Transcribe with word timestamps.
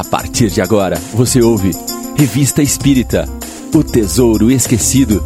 A 0.00 0.04
partir 0.04 0.48
de 0.48 0.62
agora, 0.62 0.96
você 1.12 1.42
ouve 1.42 1.72
Revista 2.16 2.62
Espírita 2.62 3.28
O 3.74 3.84
Tesouro 3.84 4.50
Esquecido. 4.50 5.22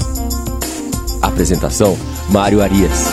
Apresentação: 1.23 1.97
Mário 2.29 2.61
Arias. 2.61 3.07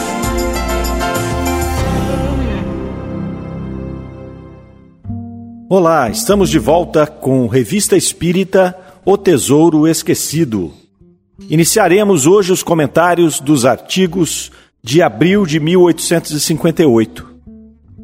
Olá, 5.70 6.10
estamos 6.10 6.50
de 6.50 6.58
volta 6.58 7.06
com 7.06 7.46
Revista 7.46 7.96
Espírita 7.96 8.76
O 9.06 9.16
Tesouro 9.16 9.88
Esquecido. 9.88 10.74
Iniciaremos 11.48 12.26
hoje 12.26 12.52
os 12.52 12.64
comentários 12.64 13.40
dos 13.40 13.66
artigos 13.66 14.52
de 14.84 15.04
abril 15.04 15.46
de 15.46 15.60
1858. 15.60 17.30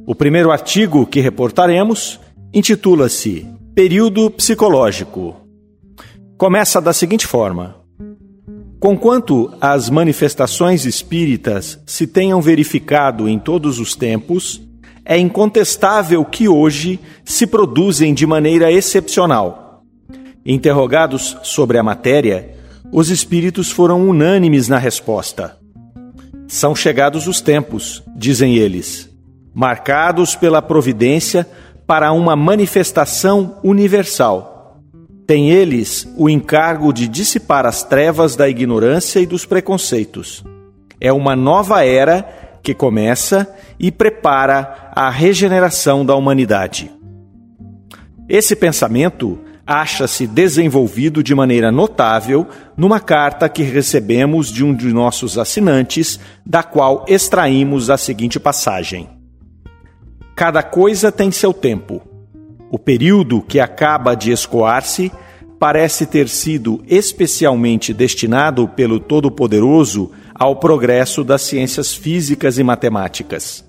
O 0.05 0.13
primeiro 0.13 0.51
artigo 0.51 1.07
que 1.07 1.19
reportaremos 1.21 2.19
intitula-se 2.53 3.45
Período 3.75 4.31
Psicológico. 4.31 5.35
Começa 6.37 6.79
da 6.81 6.93
seguinte 6.93 7.27
forma: 7.27 7.75
Conquanto 8.79 9.53
as 9.59 9.89
manifestações 9.89 10.85
espíritas 10.85 11.81
se 11.85 12.07
tenham 12.07 12.41
verificado 12.41 13.27
em 13.27 13.37
todos 13.37 13.79
os 13.79 13.95
tempos, 13.95 14.61
é 15.05 15.17
incontestável 15.17 16.23
que 16.23 16.47
hoje 16.47 16.99
se 17.23 17.47
produzem 17.47 18.13
de 18.13 18.25
maneira 18.25 18.71
excepcional. 18.71 19.83
Interrogados 20.45 21.37
sobre 21.43 21.77
a 21.77 21.83
matéria, 21.83 22.55
os 22.91 23.09
espíritos 23.09 23.69
foram 23.69 24.07
unânimes 24.07 24.67
na 24.67 24.77
resposta. 24.77 25.57
São 26.47 26.73
chegados 26.73 27.27
os 27.27 27.41
tempos, 27.41 28.01
dizem 28.15 28.55
eles, 28.55 29.09
marcados 29.53 30.35
pela 30.35 30.61
providência 30.61 31.45
para 31.87 32.11
uma 32.11 32.35
manifestação 32.35 33.57
universal. 33.63 34.83
Tem 35.25 35.49
eles 35.49 36.07
o 36.17 36.29
encargo 36.29 36.91
de 36.91 37.07
dissipar 37.07 37.65
as 37.65 37.81
trevas 37.81 38.35
da 38.35 38.47
ignorância 38.47 39.19
e 39.19 39.25
dos 39.25 39.45
preconceitos. 39.45 40.43
É 40.99 41.11
uma 41.11 41.35
nova 41.35 41.83
era 41.85 42.59
que 42.61 42.73
começa 42.73 43.47
e 43.79 43.91
prepara 43.91 44.91
a 44.93 45.09
regeneração 45.09 46.05
da 46.05 46.13
humanidade. 46.15 46.91
Esse 48.27 48.55
pensamento 48.55 49.39
acha-se 49.65 50.27
desenvolvido 50.27 51.23
de 51.23 51.33
maneira 51.35 51.71
notável 51.71 52.47
numa 52.75 52.99
carta 52.99 53.47
que 53.47 53.63
recebemos 53.63 54.51
de 54.51 54.63
um 54.63 54.73
de 54.73 54.93
nossos 54.93 55.37
assinantes, 55.37 56.19
da 56.45 56.63
qual 56.63 57.05
extraímos 57.07 57.89
a 57.89 57.97
seguinte 57.97 58.39
passagem. 58.39 59.16
Cada 60.37 60.61
coisa 60.61 61.11
tem 61.11 61.31
seu 61.31 61.51
tempo. 61.51 61.99
O 62.69 62.77
período 62.77 63.41
que 63.41 63.59
acaba 63.59 64.13
de 64.13 64.31
escoar-se 64.31 65.11
parece 65.57 66.05
ter 66.05 66.29
sido 66.29 66.83
especialmente 66.87 67.91
destinado 67.91 68.67
pelo 68.67 68.99
Todo-Poderoso 68.99 70.11
ao 70.35 70.57
progresso 70.57 71.23
das 71.23 71.41
ciências 71.41 71.91
físicas 71.91 72.59
e 72.59 72.63
matemáticas. 72.63 73.65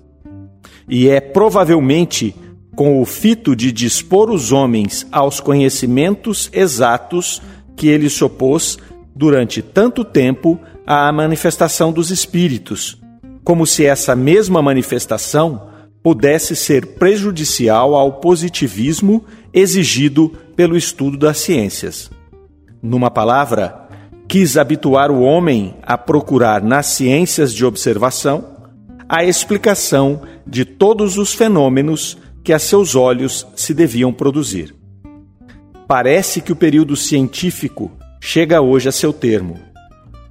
E 0.87 1.09
é 1.09 1.19
provavelmente 1.19 2.35
com 2.75 3.01
o 3.01 3.05
fito 3.05 3.55
de 3.55 3.71
dispor 3.71 4.29
os 4.29 4.51
homens 4.51 5.07
aos 5.11 5.39
conhecimentos 5.39 6.51
exatos 6.53 7.41
que 7.75 7.87
ele 7.87 8.11
se 8.11 8.23
opôs 8.23 8.77
durante 9.15 9.63
tanto 9.63 10.05
tempo 10.05 10.59
à 10.85 11.11
manifestação 11.11 11.91
dos 11.91 12.11
espíritos, 12.11 13.01
como 13.43 13.65
se 13.65 13.87
essa 13.87 14.15
mesma 14.15 14.61
manifestação 14.61 15.68
pudesse 16.01 16.55
ser 16.55 16.85
prejudicial 16.85 17.95
ao 17.95 18.13
positivismo 18.13 19.25
exigido 19.53 20.31
pelo 20.55 20.77
estudo 20.77 21.17
das 21.17 21.37
ciências. 21.39 22.09
Numa 22.81 23.11
palavra, 23.11 23.87
quis 24.27 24.57
habituar 24.57 25.11
o 25.11 25.21
homem 25.21 25.75
a 25.81 25.97
procurar 25.97 26.61
nas 26.61 26.85
ciências 26.87 27.53
de 27.53 27.65
observação 27.65 28.57
a 29.07 29.23
explicação 29.23 30.21
de 30.45 30.63
todos 30.63 31.17
os 31.17 31.33
fenômenos 31.33 32.17
que 32.43 32.53
a 32.53 32.59
seus 32.59 32.95
olhos 32.95 33.45
se 33.55 33.73
deviam 33.73 34.13
produzir. 34.13 34.75
Parece 35.87 36.41
que 36.41 36.51
o 36.51 36.55
período 36.55 36.95
científico 36.95 37.91
chega 38.21 38.61
hoje 38.61 38.87
a 38.87 38.91
seu 38.91 39.11
termo 39.11 39.59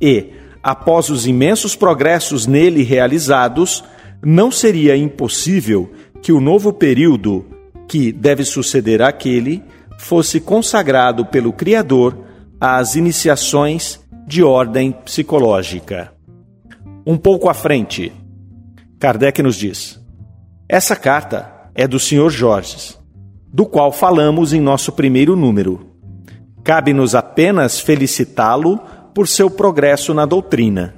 e, 0.00 0.32
após 0.62 1.10
os 1.10 1.26
imensos 1.26 1.74
progressos 1.74 2.46
nele 2.46 2.84
realizados, 2.84 3.82
não 4.24 4.50
seria 4.50 4.96
impossível 4.96 5.90
que 6.20 6.32
o 6.32 6.40
novo 6.40 6.72
período, 6.72 7.46
que 7.86 8.12
deve 8.12 8.44
suceder 8.44 9.00
àquele, 9.00 9.62
fosse 9.98 10.40
consagrado 10.40 11.24
pelo 11.24 11.52
Criador 11.52 12.18
às 12.60 12.96
iniciações 12.96 14.00
de 14.26 14.42
ordem 14.42 14.92
psicológica. 14.92 16.12
Um 17.06 17.16
pouco 17.16 17.48
à 17.48 17.54
frente, 17.54 18.12
Kardec 18.98 19.42
nos 19.42 19.56
diz: 19.56 20.00
essa 20.68 20.94
carta 20.94 21.70
é 21.74 21.86
do 21.86 21.98
Sr. 21.98 22.28
Jorge, 22.28 22.96
do 23.52 23.64
qual 23.64 23.92
falamos 23.92 24.52
em 24.52 24.60
nosso 24.60 24.92
primeiro 24.92 25.34
número. 25.36 25.86
Cabe-nos 26.62 27.14
apenas 27.14 27.80
felicitá-lo 27.80 28.78
por 29.14 29.26
seu 29.26 29.48
progresso 29.48 30.12
na 30.12 30.26
doutrina 30.26 30.97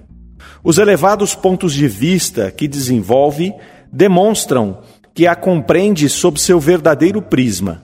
os 0.63 0.79
elevados 0.79 1.35
pontos 1.35 1.73
de 1.73 1.89
vista 1.89 2.51
que 2.51 2.69
desenvolve 2.69 3.53
demonstram 3.93 4.81
que 5.15 5.27
a 5.27 5.35
compreende 5.35 6.09
sob 6.09 6.41
seu 6.41 6.61
verdadeiro 6.61 7.21
prisma. 7.21 7.83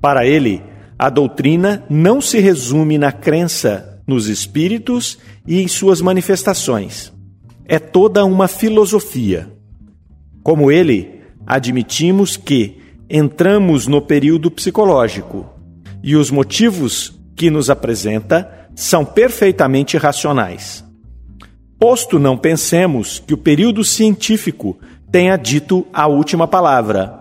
Para 0.00 0.26
ele, 0.26 0.62
a 0.98 1.10
doutrina 1.10 1.84
não 1.88 2.20
se 2.20 2.38
resume 2.38 2.98
na 2.98 3.12
crença 3.12 4.02
nos 4.06 4.26
espíritos 4.28 5.18
e 5.46 5.60
em 5.60 5.68
suas 5.68 6.00
manifestações. 6.00 7.12
É 7.66 7.78
toda 7.78 8.24
uma 8.24 8.48
filosofia. 8.48 9.52
Como 10.42 10.70
ele, 10.70 11.20
admitimos 11.46 12.36
que 12.36 12.78
entramos 13.10 13.86
no 13.86 14.00
período 14.00 14.50
psicológico 14.50 15.46
e 16.02 16.16
os 16.16 16.30
motivos 16.30 17.18
que 17.34 17.50
nos 17.50 17.70
apresenta 17.70 18.68
são 18.74 19.04
perfeitamente 19.04 19.96
racionais. 19.96 20.87
Posto 21.78 22.18
não 22.18 22.36
pensemos 22.36 23.22
que 23.24 23.32
o 23.32 23.38
período 23.38 23.84
científico 23.84 24.76
tenha 25.12 25.36
dito 25.36 25.86
a 25.92 26.08
última 26.08 26.48
palavra. 26.48 27.14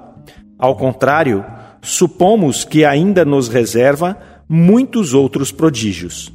Ao 0.57 0.75
contrário, 0.75 1.45
supomos 1.79 2.66
que 2.66 2.84
ainda 2.84 3.23
nos 3.23 3.47
reserva 3.47 4.18
muitos 4.50 5.13
outros 5.13 5.51
prodígios. 5.51 6.34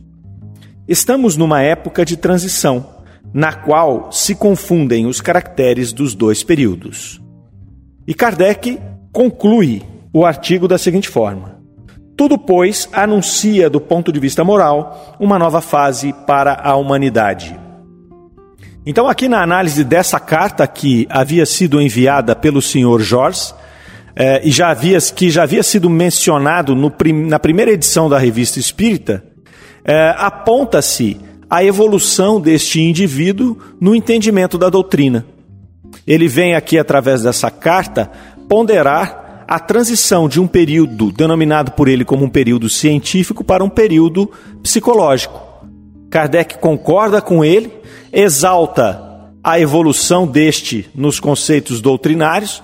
Estamos 0.87 1.37
numa 1.37 1.63
época 1.63 2.05
de 2.05 2.17
transição, 2.17 2.87
na 3.35 3.53
qual 3.53 4.13
se 4.13 4.37
confundem 4.37 5.07
os 5.07 5.21
caracteres 5.21 5.93
dos 5.93 6.15
dois 6.15 6.45
períodos. 6.45 7.21
E 8.07 8.15
Kardec 8.15 8.79
conclui 9.13 9.83
o 10.13 10.25
artigo 10.25 10.69
da 10.69 10.79
seguinte 10.79 11.09
forma: 11.09 11.61
Tudo, 12.17 12.39
pois, 12.39 12.89
anuncia, 12.93 13.69
do 13.69 13.81
ponto 13.81 14.13
de 14.13 14.21
vista 14.21 14.45
moral, 14.45 15.17
uma 15.19 15.41
nova 15.41 15.61
fase 15.61 16.13
para 16.25 16.61
a 16.63 16.77
humanidade. 16.77 17.62
Então, 18.85 19.09
aqui 19.09 19.29
na 19.29 19.41
análise 19.41 19.85
dessa 19.85 20.19
carta 20.19 20.67
que 20.67 21.07
havia 21.09 21.47
sido 21.47 21.81
enviada 21.81 22.35
pelo 22.35 22.61
senhor 22.61 23.01
Jorge, 23.01 23.55
eh, 24.17 24.41
e 24.45 24.51
já 24.51 24.71
havia, 24.71 24.99
que 25.01 25.31
já 25.31 25.45
havia 25.45 25.63
sido 25.63 25.89
mencionado 25.89 26.75
no, 26.75 26.93
na 27.29 27.39
primeira 27.39 27.71
edição 27.71 28.09
da 28.09 28.19
Revista 28.19 28.59
Espírita, 28.59 29.23
eh, 29.85 30.15
aponta-se 30.19 31.21
a 31.49 31.63
evolução 31.63 32.41
deste 32.41 32.81
indivíduo 32.81 33.57
no 33.81 33.95
entendimento 33.95 34.59
da 34.59 34.69
doutrina. 34.69 35.25
Ele 36.05 36.27
vem 36.27 36.57
aqui, 36.57 36.77
através 36.77 37.23
dessa 37.23 37.53
carta, 37.53 38.11
ponderar 38.49 39.45
a 39.47 39.61
transição 39.61 40.29
de 40.29 40.41
um 40.41 40.47
período 40.49 41.13
denominado 41.13 41.71
por 41.73 41.87
ele 41.87 42.05
como 42.05 42.25
um 42.25 42.29
período 42.29 42.69
científico 42.69 43.45
para 43.45 43.63
um 43.63 43.69
período 43.69 44.29
psicológico. 44.61 45.52
Kardec 46.13 46.59
concorda 46.59 47.23
com 47.23 47.43
ele 47.43 47.73
exalta 48.13 49.31
a 49.43 49.59
evolução 49.59 50.27
deste 50.27 50.87
nos 50.95 51.19
conceitos 51.19 51.81
doutrinários, 51.81 52.63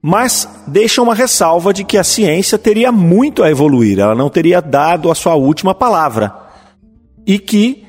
mas 0.00 0.48
deixa 0.66 1.02
uma 1.02 1.14
ressalva 1.14 1.74
de 1.74 1.84
que 1.84 1.98
a 1.98 2.02
ciência 2.02 2.56
teria 2.56 2.90
muito 2.90 3.42
a 3.42 3.50
evoluir, 3.50 3.98
ela 3.98 4.14
não 4.14 4.30
teria 4.30 4.62
dado 4.62 5.10
a 5.10 5.14
sua 5.14 5.34
última 5.34 5.74
palavra. 5.74 6.34
E 7.26 7.38
que 7.38 7.84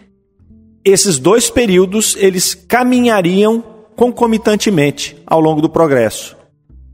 esses 0.84 1.18
dois 1.18 1.50
períodos 1.50 2.18
eles 2.20 2.54
caminhariam 2.54 3.64
concomitantemente 3.96 5.16
ao 5.26 5.40
longo 5.40 5.62
do 5.62 5.70
progresso. 5.70 6.36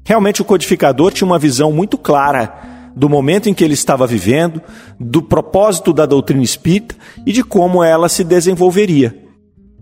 Realmente 0.05 0.39
o 0.39 0.45
codificador 0.45 1.11
tinha 1.11 1.25
uma 1.25 1.39
visão 1.39 1.71
muito 1.71 1.97
clara 1.97 2.72
do 2.95 3.09
momento 3.09 3.49
em 3.49 3.53
que 3.53 3.63
ele 3.63 3.73
estava 3.73 4.05
vivendo, 4.05 4.61
do 4.99 5.21
propósito 5.21 5.93
da 5.93 6.05
doutrina 6.05 6.43
espírita 6.43 6.95
e 7.25 7.31
de 7.31 7.43
como 7.43 7.83
ela 7.83 8.07
se 8.07 8.23
desenvolveria. 8.23 9.23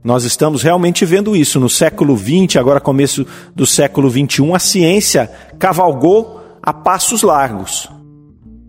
Nós 0.04 0.24
estamos 0.24 0.63
realmente 0.63 1.06
vendo 1.06 1.36
isso. 1.36 1.60
No 1.60 1.69
século 1.69 2.18
XX, 2.18 2.56
agora 2.58 2.80
começo 2.80 3.25
do 3.56 3.66
século 3.66 4.10
XXI, 4.10 4.54
a 4.54 4.60
ciência 4.60 5.31
cavalgou 5.60 6.42
a 6.62 6.74
passos 6.74 7.22
largos. 7.22 7.88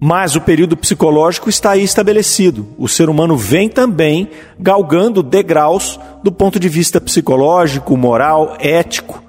Mas 0.05 0.35
o 0.35 0.41
período 0.41 0.77
psicológico 0.77 1.49
está 1.49 1.71
aí 1.71 1.85
estabelecido. 1.85 2.67
O 2.77 2.89
ser 2.89 3.09
humano 3.09 3.37
vem 3.37 3.69
também 3.69 4.29
galgando 4.59 5.23
degraus 5.23 5.99
do 6.23 6.33
ponto 6.33 6.59
de 6.59 6.69
vista 6.69 7.01
psicológico, 7.01 7.97
moral, 7.97 8.57
ético, 8.59 9.23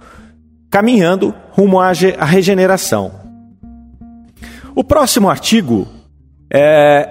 caminhando 0.70 1.34
rumo 1.52 1.80
à 1.80 1.92
regeneração. 2.26 3.23
O 4.76 4.84
próximo 4.84 5.30
artigo 5.30 5.88
é, 6.52 7.08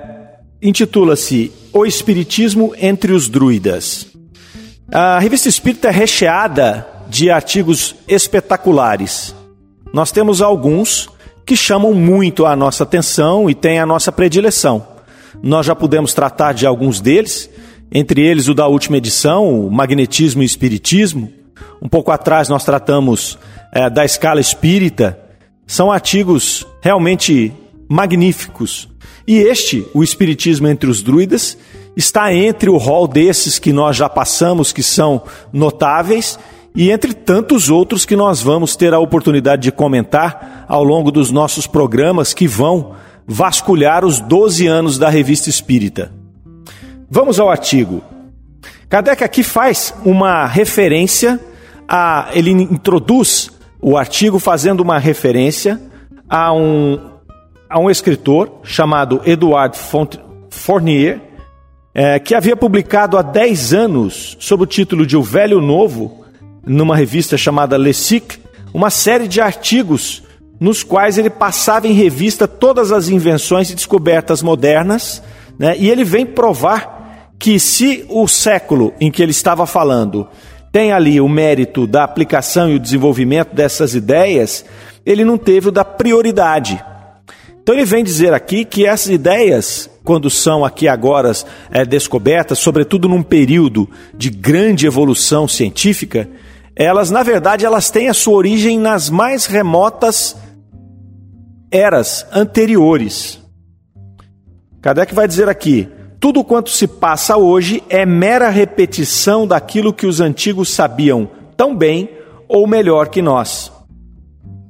intitula-se 0.60 1.52
O 1.72 1.86
Espiritismo 1.86 2.74
entre 2.76 3.12
os 3.12 3.28
Druidas. 3.28 4.08
A 4.92 5.20
revista 5.20 5.48
Espírita 5.48 5.88
é 5.88 5.92
recheada 5.92 6.86
de 7.08 7.30
artigos 7.30 7.94
espetaculares. 8.08 9.32
Nós 9.92 10.10
temos 10.10 10.42
alguns 10.42 11.08
que 11.46 11.56
chamam 11.56 11.94
muito 11.94 12.46
a 12.46 12.56
nossa 12.56 12.82
atenção 12.82 13.48
e 13.48 13.54
têm 13.54 13.78
a 13.78 13.86
nossa 13.86 14.10
predileção. 14.10 14.84
Nós 15.40 15.64
já 15.64 15.74
pudemos 15.74 16.12
tratar 16.12 16.52
de 16.52 16.66
alguns 16.66 17.00
deles, 17.00 17.48
entre 17.92 18.22
eles 18.22 18.48
o 18.48 18.54
da 18.54 18.66
última 18.66 18.96
edição, 18.96 19.66
o 19.66 19.70
Magnetismo 19.70 20.42
e 20.42 20.46
Espiritismo. 20.46 21.32
Um 21.80 21.88
pouco 21.88 22.10
atrás 22.10 22.48
nós 22.48 22.64
tratamos 22.64 23.38
é, 23.72 23.88
da 23.88 24.04
escala 24.04 24.40
espírita. 24.40 25.21
São 25.66 25.90
artigos 25.90 26.66
realmente 26.80 27.52
magníficos. 27.88 28.88
E 29.26 29.38
este, 29.38 29.86
o 29.94 30.02
Espiritismo 30.02 30.66
entre 30.68 30.90
os 30.90 31.02
Druidas, 31.02 31.56
está 31.96 32.34
entre 32.34 32.70
o 32.70 32.76
rol 32.76 33.06
desses 33.06 33.58
que 33.58 33.72
nós 33.72 33.96
já 33.96 34.08
passamos, 34.08 34.72
que 34.72 34.82
são 34.82 35.22
notáveis, 35.52 36.38
e 36.74 36.90
entre 36.90 37.12
tantos 37.12 37.68
outros 37.68 38.06
que 38.06 38.16
nós 38.16 38.40
vamos 38.40 38.74
ter 38.76 38.94
a 38.94 38.98
oportunidade 38.98 39.62
de 39.62 39.72
comentar 39.72 40.64
ao 40.66 40.82
longo 40.82 41.10
dos 41.10 41.30
nossos 41.30 41.66
programas 41.66 42.32
que 42.32 42.48
vão 42.48 42.94
vasculhar 43.26 44.04
os 44.04 44.20
12 44.20 44.66
anos 44.66 44.98
da 44.98 45.08
Revista 45.10 45.50
Espírita. 45.50 46.12
Vamos 47.10 47.38
ao 47.38 47.50
artigo. 47.50 48.02
Kardec 48.88 49.22
aqui 49.22 49.42
faz 49.42 49.94
uma 50.04 50.46
referência 50.46 51.38
a. 51.86 52.30
Ele 52.32 52.50
introduz 52.50 53.50
o 53.82 53.98
artigo 53.98 54.38
fazendo 54.38 54.80
uma 54.80 54.96
referência 54.96 55.80
a 56.28 56.52
um, 56.52 56.98
a 57.68 57.80
um 57.80 57.90
escritor 57.90 58.60
chamado 58.62 59.20
Edouard 59.26 59.76
Fournier, 60.48 61.20
é, 61.92 62.20
que 62.20 62.34
havia 62.34 62.56
publicado 62.56 63.18
há 63.18 63.22
10 63.22 63.74
anos, 63.74 64.36
sob 64.38 64.62
o 64.62 64.66
título 64.66 65.04
de 65.04 65.16
O 65.16 65.22
Velho 65.22 65.60
Novo, 65.60 66.24
numa 66.64 66.94
revista 66.94 67.36
chamada 67.36 67.76
Le 67.76 67.92
Sic, 67.92 68.38
uma 68.72 68.88
série 68.88 69.26
de 69.26 69.40
artigos 69.40 70.22
nos 70.60 70.84
quais 70.84 71.18
ele 71.18 71.28
passava 71.28 71.88
em 71.88 71.92
revista 71.92 72.46
todas 72.46 72.92
as 72.92 73.08
invenções 73.08 73.68
e 73.68 73.74
descobertas 73.74 74.42
modernas, 74.42 75.20
né? 75.58 75.74
e 75.76 75.90
ele 75.90 76.04
vem 76.04 76.24
provar 76.24 77.32
que 77.36 77.58
se 77.58 78.06
o 78.08 78.28
século 78.28 78.94
em 79.00 79.10
que 79.10 79.20
ele 79.20 79.32
estava 79.32 79.66
falando 79.66 80.28
tem 80.72 80.90
ali 80.90 81.20
o 81.20 81.28
mérito 81.28 81.86
da 81.86 82.02
aplicação 82.02 82.70
e 82.70 82.76
o 82.76 82.80
desenvolvimento 82.80 83.54
dessas 83.54 83.94
ideias, 83.94 84.64
ele 85.04 85.22
não 85.22 85.36
teve 85.36 85.68
o 85.68 85.72
da 85.72 85.84
prioridade. 85.84 86.82
Então 87.62 87.74
ele 87.74 87.84
vem 87.84 88.02
dizer 88.02 88.32
aqui 88.32 88.64
que 88.64 88.86
essas 88.86 89.12
ideias, 89.12 89.88
quando 90.02 90.30
são 90.30 90.64
aqui 90.64 90.88
agora 90.88 91.30
é, 91.70 91.84
descobertas, 91.84 92.58
sobretudo 92.58 93.06
num 93.06 93.22
período 93.22 93.88
de 94.14 94.30
grande 94.30 94.86
evolução 94.86 95.46
científica, 95.46 96.28
elas, 96.74 97.10
na 97.10 97.22
verdade, 97.22 97.66
elas 97.66 97.90
têm 97.90 98.08
a 98.08 98.14
sua 98.14 98.34
origem 98.34 98.78
nas 98.78 99.10
mais 99.10 99.44
remotas 99.44 100.34
eras 101.70 102.26
anteriores. 102.32 103.38
Kardec 104.80 105.14
vai 105.14 105.28
dizer 105.28 105.48
aqui: 105.48 105.88
tudo 106.22 106.44
quanto 106.44 106.70
se 106.70 106.86
passa 106.86 107.36
hoje 107.36 107.82
é 107.88 108.06
mera 108.06 108.48
repetição 108.48 109.44
daquilo 109.44 109.92
que 109.92 110.06
os 110.06 110.20
antigos 110.20 110.68
sabiam 110.68 111.28
tão 111.56 111.74
bem 111.74 112.08
ou 112.46 112.64
melhor 112.64 113.08
que 113.08 113.20
nós. 113.20 113.72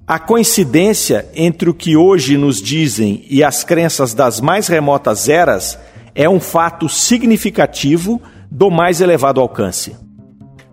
A 0.06 0.18
coincidência 0.18 1.28
entre 1.34 1.68
o 1.68 1.74
que 1.74 1.94
hoje 1.94 2.38
nos 2.38 2.62
dizem 2.62 3.26
e 3.28 3.44
as 3.44 3.64
crenças 3.64 4.14
das 4.14 4.40
mais 4.40 4.66
remotas 4.66 5.28
eras 5.28 5.78
é 6.14 6.26
um 6.26 6.40
fato 6.40 6.88
significativo 6.88 8.18
do 8.50 8.70
mais 8.70 9.02
elevado 9.02 9.38
alcance. 9.38 9.94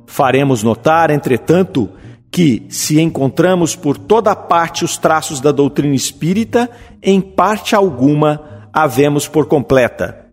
Faremos 0.07 0.63
notar, 0.63 1.11
entretanto, 1.11 1.89
que, 2.31 2.65
se 2.69 3.01
encontramos 3.01 3.75
por 3.75 3.97
toda 3.97 4.33
parte 4.33 4.85
os 4.85 4.97
traços 4.97 5.41
da 5.41 5.51
doutrina 5.51 5.93
espírita, 5.93 6.69
em 7.03 7.19
parte 7.19 7.75
alguma 7.75 8.69
havemos 8.71 9.27
por 9.27 9.45
completa. 9.45 10.28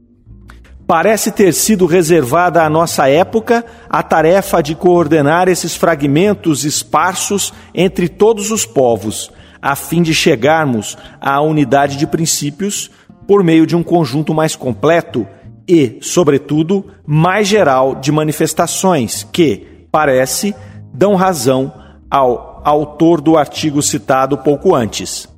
Parece 0.87 1.33
ter 1.33 1.53
sido 1.53 1.85
reservada 1.85 2.63
à 2.63 2.71
nossa 2.71 3.09
época 3.09 3.65
a 3.91 4.05
tarefa 4.05 4.63
de 4.63 4.77
coordenar 4.77 5.49
esses 5.49 5.75
fragmentos 5.75 6.65
esparsos 6.65 7.53
entre 7.75 8.09
todos 8.09 8.53
os 8.53 8.65
povos, 8.65 9.33
a 9.61 9.75
fim 9.75 10.01
de 10.01 10.15
chegarmos 10.15 10.97
à 11.21 11.41
unidade 11.41 11.97
de 11.97 12.07
princípios 12.07 12.89
por 13.27 13.43
meio 13.43 13.67
de 13.67 13.75
um 13.75 13.83
conjunto 13.83 14.33
mais 14.33 14.55
completo 14.55 15.27
e, 15.67 15.99
sobretudo, 16.01 16.87
mais 17.05 17.49
geral 17.49 17.97
de 17.97 18.13
manifestações 18.13 19.27
que, 19.33 19.89
parece, 19.91 20.55
dão 20.95 21.17
razão 21.17 21.73
ao 22.09 22.63
autor 22.65 23.21
do 23.21 23.37
artigo 23.37 23.83
citado 23.83 24.39
pouco 24.39 24.73
antes, 24.73 25.29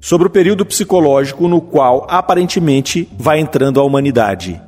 sobre 0.00 0.26
o 0.26 0.30
período 0.30 0.64
psicológico 0.64 1.46
no 1.46 1.60
qual 1.60 2.06
aparentemente 2.08 3.06
vai 3.18 3.38
entrando 3.38 3.78
a 3.78 3.84
humanidade. 3.84 4.67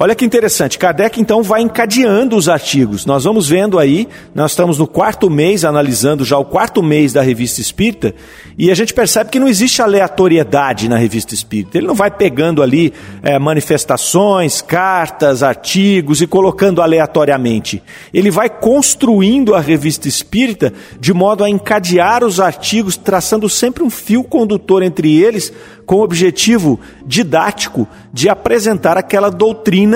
Olha 0.00 0.14
que 0.14 0.24
interessante, 0.24 0.78
Kardec 0.78 1.20
então 1.20 1.42
vai 1.42 1.60
encadeando 1.60 2.36
os 2.36 2.48
artigos. 2.48 3.04
Nós 3.04 3.24
vamos 3.24 3.48
vendo 3.48 3.80
aí, 3.80 4.06
nós 4.32 4.52
estamos 4.52 4.78
no 4.78 4.86
quarto 4.86 5.28
mês, 5.28 5.64
analisando 5.64 6.24
já 6.24 6.38
o 6.38 6.44
quarto 6.44 6.80
mês 6.84 7.12
da 7.12 7.20
Revista 7.20 7.60
Espírita, 7.60 8.14
e 8.56 8.70
a 8.70 8.74
gente 8.76 8.94
percebe 8.94 9.28
que 9.28 9.40
não 9.40 9.48
existe 9.48 9.82
aleatoriedade 9.82 10.88
na 10.88 10.96
Revista 10.96 11.34
Espírita. 11.34 11.76
Ele 11.76 11.88
não 11.88 11.96
vai 11.96 12.12
pegando 12.12 12.62
ali 12.62 12.92
é, 13.24 13.40
manifestações, 13.40 14.62
cartas, 14.62 15.42
artigos 15.42 16.22
e 16.22 16.28
colocando 16.28 16.80
aleatoriamente. 16.80 17.82
Ele 18.14 18.30
vai 18.30 18.48
construindo 18.48 19.52
a 19.52 19.60
Revista 19.60 20.06
Espírita 20.06 20.72
de 21.00 21.12
modo 21.12 21.42
a 21.42 21.50
encadear 21.50 22.22
os 22.22 22.38
artigos, 22.38 22.96
traçando 22.96 23.48
sempre 23.48 23.82
um 23.82 23.90
fio 23.90 24.22
condutor 24.22 24.80
entre 24.80 25.20
eles, 25.20 25.52
com 25.84 25.96
o 25.96 26.02
objetivo 26.02 26.78
didático 27.04 27.88
de 28.12 28.28
apresentar 28.28 28.98
aquela 28.98 29.30
doutrina 29.30 29.87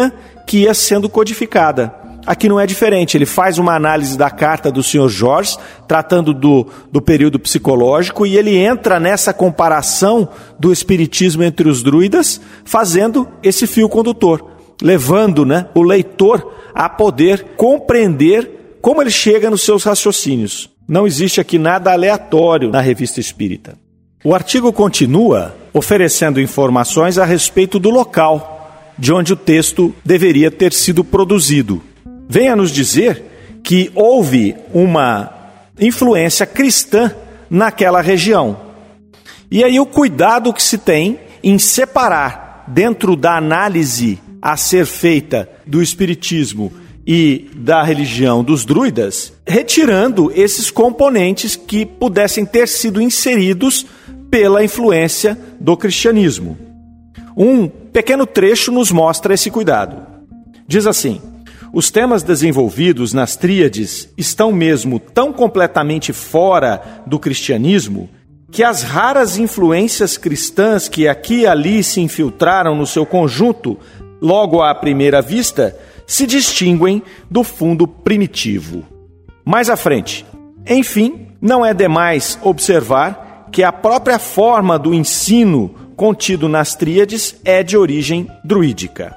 que 0.46 0.58
ia 0.58 0.74
sendo 0.74 1.08
codificada. 1.08 1.94
Aqui 2.24 2.48
não 2.48 2.60
é 2.60 2.66
diferente, 2.66 3.16
ele 3.16 3.26
faz 3.26 3.58
uma 3.58 3.74
análise 3.74 4.16
da 4.16 4.30
carta 4.30 4.70
do 4.70 4.82
Sr. 4.82 5.08
Jorge, 5.08 5.56
tratando 5.88 6.32
do, 6.32 6.66
do 6.90 7.02
período 7.02 7.38
psicológico, 7.38 8.24
e 8.24 8.36
ele 8.36 8.56
entra 8.56 9.00
nessa 9.00 9.32
comparação 9.32 10.28
do 10.58 10.72
espiritismo 10.72 11.42
entre 11.42 11.68
os 11.68 11.82
druidas, 11.82 12.40
fazendo 12.64 13.26
esse 13.42 13.66
fio 13.66 13.88
condutor, 13.88 14.46
levando 14.80 15.44
né, 15.44 15.66
o 15.74 15.82
leitor 15.82 16.54
a 16.72 16.88
poder 16.88 17.54
compreender 17.56 18.78
como 18.80 19.02
ele 19.02 19.10
chega 19.10 19.50
nos 19.50 19.62
seus 19.62 19.82
raciocínios. 19.82 20.70
Não 20.86 21.06
existe 21.06 21.40
aqui 21.40 21.58
nada 21.58 21.92
aleatório 21.92 22.70
na 22.70 22.80
revista 22.80 23.18
espírita. 23.18 23.76
O 24.24 24.34
artigo 24.34 24.72
continua 24.72 25.56
oferecendo 25.72 26.40
informações 26.40 27.18
a 27.18 27.24
respeito 27.24 27.80
do 27.80 27.90
local 27.90 28.51
de 28.98 29.12
onde 29.12 29.32
o 29.32 29.36
texto 29.36 29.94
deveria 30.04 30.50
ter 30.50 30.72
sido 30.72 31.04
produzido. 31.04 31.82
Venha 32.28 32.56
nos 32.56 32.70
dizer 32.70 33.60
que 33.62 33.90
houve 33.94 34.54
uma 34.72 35.30
influência 35.78 36.46
cristã 36.46 37.14
naquela 37.48 38.00
região. 38.00 38.56
E 39.50 39.62
aí 39.62 39.78
o 39.78 39.86
cuidado 39.86 40.52
que 40.52 40.62
se 40.62 40.78
tem 40.78 41.18
em 41.42 41.58
separar 41.58 42.64
dentro 42.68 43.16
da 43.16 43.36
análise 43.36 44.18
a 44.40 44.56
ser 44.56 44.86
feita 44.86 45.48
do 45.66 45.82
espiritismo 45.82 46.72
e 47.06 47.50
da 47.54 47.82
religião 47.82 48.42
dos 48.44 48.64
druidas, 48.64 49.32
retirando 49.46 50.32
esses 50.34 50.70
componentes 50.70 51.56
que 51.56 51.84
pudessem 51.84 52.46
ter 52.46 52.68
sido 52.68 53.00
inseridos 53.00 53.84
pela 54.30 54.64
influência 54.64 55.38
do 55.60 55.76
cristianismo. 55.76 56.56
Um 57.36 57.70
pequeno 57.92 58.26
trecho 58.26 58.72
nos 58.72 58.90
mostra 58.90 59.34
esse 59.34 59.50
cuidado. 59.50 60.06
Diz 60.66 60.86
assim: 60.86 61.20
os 61.72 61.90
temas 61.90 62.22
desenvolvidos 62.22 63.12
nas 63.12 63.36
tríades 63.36 64.08
estão 64.16 64.52
mesmo 64.52 64.98
tão 64.98 65.32
completamente 65.32 66.12
fora 66.12 67.02
do 67.06 67.18
cristianismo 67.18 68.08
que 68.50 68.62
as 68.62 68.82
raras 68.82 69.38
influências 69.38 70.18
cristãs 70.18 70.86
que 70.86 71.08
aqui 71.08 71.40
e 71.40 71.46
ali 71.46 71.82
se 71.82 72.02
infiltraram 72.02 72.74
no 72.74 72.86
seu 72.86 73.06
conjunto, 73.06 73.78
logo 74.20 74.62
à 74.62 74.74
primeira 74.74 75.22
vista, 75.22 75.74
se 76.06 76.26
distinguem 76.26 77.02
do 77.30 77.42
fundo 77.42 77.88
primitivo. 77.88 78.84
Mais 79.42 79.70
à 79.70 79.76
frente, 79.76 80.26
enfim, 80.68 81.28
não 81.40 81.64
é 81.64 81.72
demais 81.72 82.38
observar 82.42 83.21
que 83.52 83.62
a 83.62 83.70
própria 83.70 84.18
forma 84.18 84.78
do 84.78 84.94
ensino 84.94 85.74
contido 85.94 86.48
nas 86.48 86.74
tríades 86.74 87.36
é 87.44 87.62
de 87.62 87.76
origem 87.76 88.26
druídica. 88.42 89.14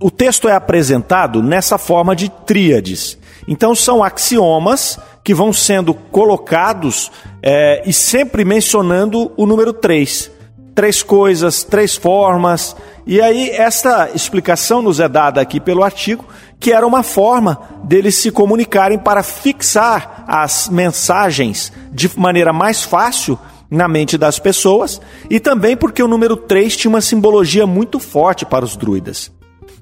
O 0.00 0.10
texto 0.10 0.48
é 0.48 0.52
apresentado 0.52 1.42
nessa 1.42 1.76
forma 1.76 2.14
de 2.14 2.28
tríades. 2.28 3.18
Então, 3.48 3.74
são 3.74 4.02
axiomas 4.02 4.98
que 5.22 5.34
vão 5.34 5.52
sendo 5.52 5.92
colocados 5.92 7.10
é, 7.42 7.82
e 7.84 7.92
sempre 7.92 8.44
mencionando 8.44 9.32
o 9.36 9.44
número 9.44 9.72
3. 9.72 10.30
Três 10.74 11.02
coisas, 11.02 11.62
três 11.62 11.94
formas. 11.96 12.76
E 13.06 13.20
aí, 13.20 13.50
esta 13.50 14.10
explicação 14.14 14.82
nos 14.82 15.00
é 15.00 15.08
dada 15.08 15.40
aqui 15.40 15.60
pelo 15.60 15.84
artigo, 15.84 16.24
que 16.58 16.72
era 16.72 16.86
uma 16.86 17.02
forma 17.02 17.60
deles 17.84 18.16
se 18.16 18.30
comunicarem 18.30 18.98
para 18.98 19.22
fixar 19.22 20.24
as 20.26 20.68
mensagens 20.68 21.72
de 21.92 22.10
maneira 22.18 22.52
mais 22.52 22.82
fácil 22.82 23.38
na 23.74 23.88
mente 23.88 24.16
das 24.16 24.38
pessoas, 24.38 25.00
e 25.28 25.40
também 25.40 25.76
porque 25.76 26.02
o 26.02 26.08
número 26.08 26.36
3 26.36 26.76
tinha 26.76 26.88
uma 26.88 27.00
simbologia 27.00 27.66
muito 27.66 27.98
forte 27.98 28.46
para 28.46 28.64
os 28.64 28.76
druidas. 28.76 29.32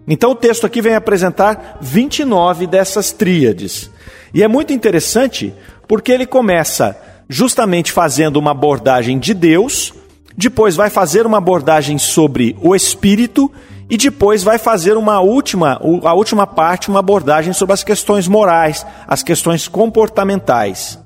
Então 0.09 0.33
o 0.33 0.35
texto 0.35 0.67
aqui 0.67 0.81
vem 0.81 0.95
apresentar 0.95 1.79
29 1.81 2.67
dessas 2.67 3.13
tríades. 3.13 3.91
E 4.35 4.43
é 4.43 4.49
muito 4.49 4.73
interessante 4.73 5.55
porque 5.87 6.11
ele 6.11 6.27
começa 6.27 6.97
justamente 7.29 7.93
fazendo 7.93 8.39
uma 8.39 8.51
abordagem 8.51 9.19
de 9.19 9.35
Deus, 9.35 9.93
depois 10.37 10.75
vai 10.75 10.91
fazer 10.91 11.27
uma 11.27 11.39
abordagem 11.39 11.99
sobre 11.99 12.57
o 12.61 12.75
espírito 12.75 13.51
e 13.89 13.97
depois 13.97 14.43
vai 14.43 14.59
fazer 14.59 14.97
uma 14.97 15.21
última, 15.21 15.79
a 16.03 16.15
última 16.15 16.47
parte, 16.47 16.89
uma 16.89 17.01
abordagem 17.01 17.53
sobre 17.53 17.75
as 17.75 17.85
questões 17.85 18.27
morais, 18.27 18.87
as 19.07 19.23
questões 19.23 19.69
comportamentais. 19.69 20.99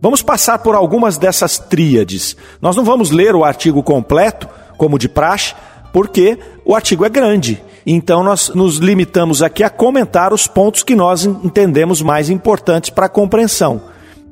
Vamos 0.00 0.22
passar 0.22 0.58
por 0.60 0.74
algumas 0.74 1.18
dessas 1.18 1.58
tríades. 1.58 2.36
Nós 2.60 2.74
não 2.74 2.84
vamos 2.84 3.10
ler 3.10 3.34
o 3.34 3.44
artigo 3.44 3.82
completo, 3.82 4.48
como 4.78 4.98
de 4.98 5.08
praxe, 5.08 5.54
porque 5.92 6.38
o 6.64 6.74
artigo 6.74 7.04
é 7.04 7.08
grande. 7.08 7.62
Então 7.84 8.22
nós 8.22 8.50
nos 8.54 8.76
limitamos 8.76 9.42
aqui 9.42 9.62
a 9.62 9.70
comentar 9.70 10.32
os 10.32 10.46
pontos 10.46 10.82
que 10.82 10.94
nós 10.94 11.24
entendemos 11.24 12.00
mais 12.00 12.30
importantes 12.30 12.90
para 12.90 13.06
a 13.06 13.10
compreensão. 13.10 13.82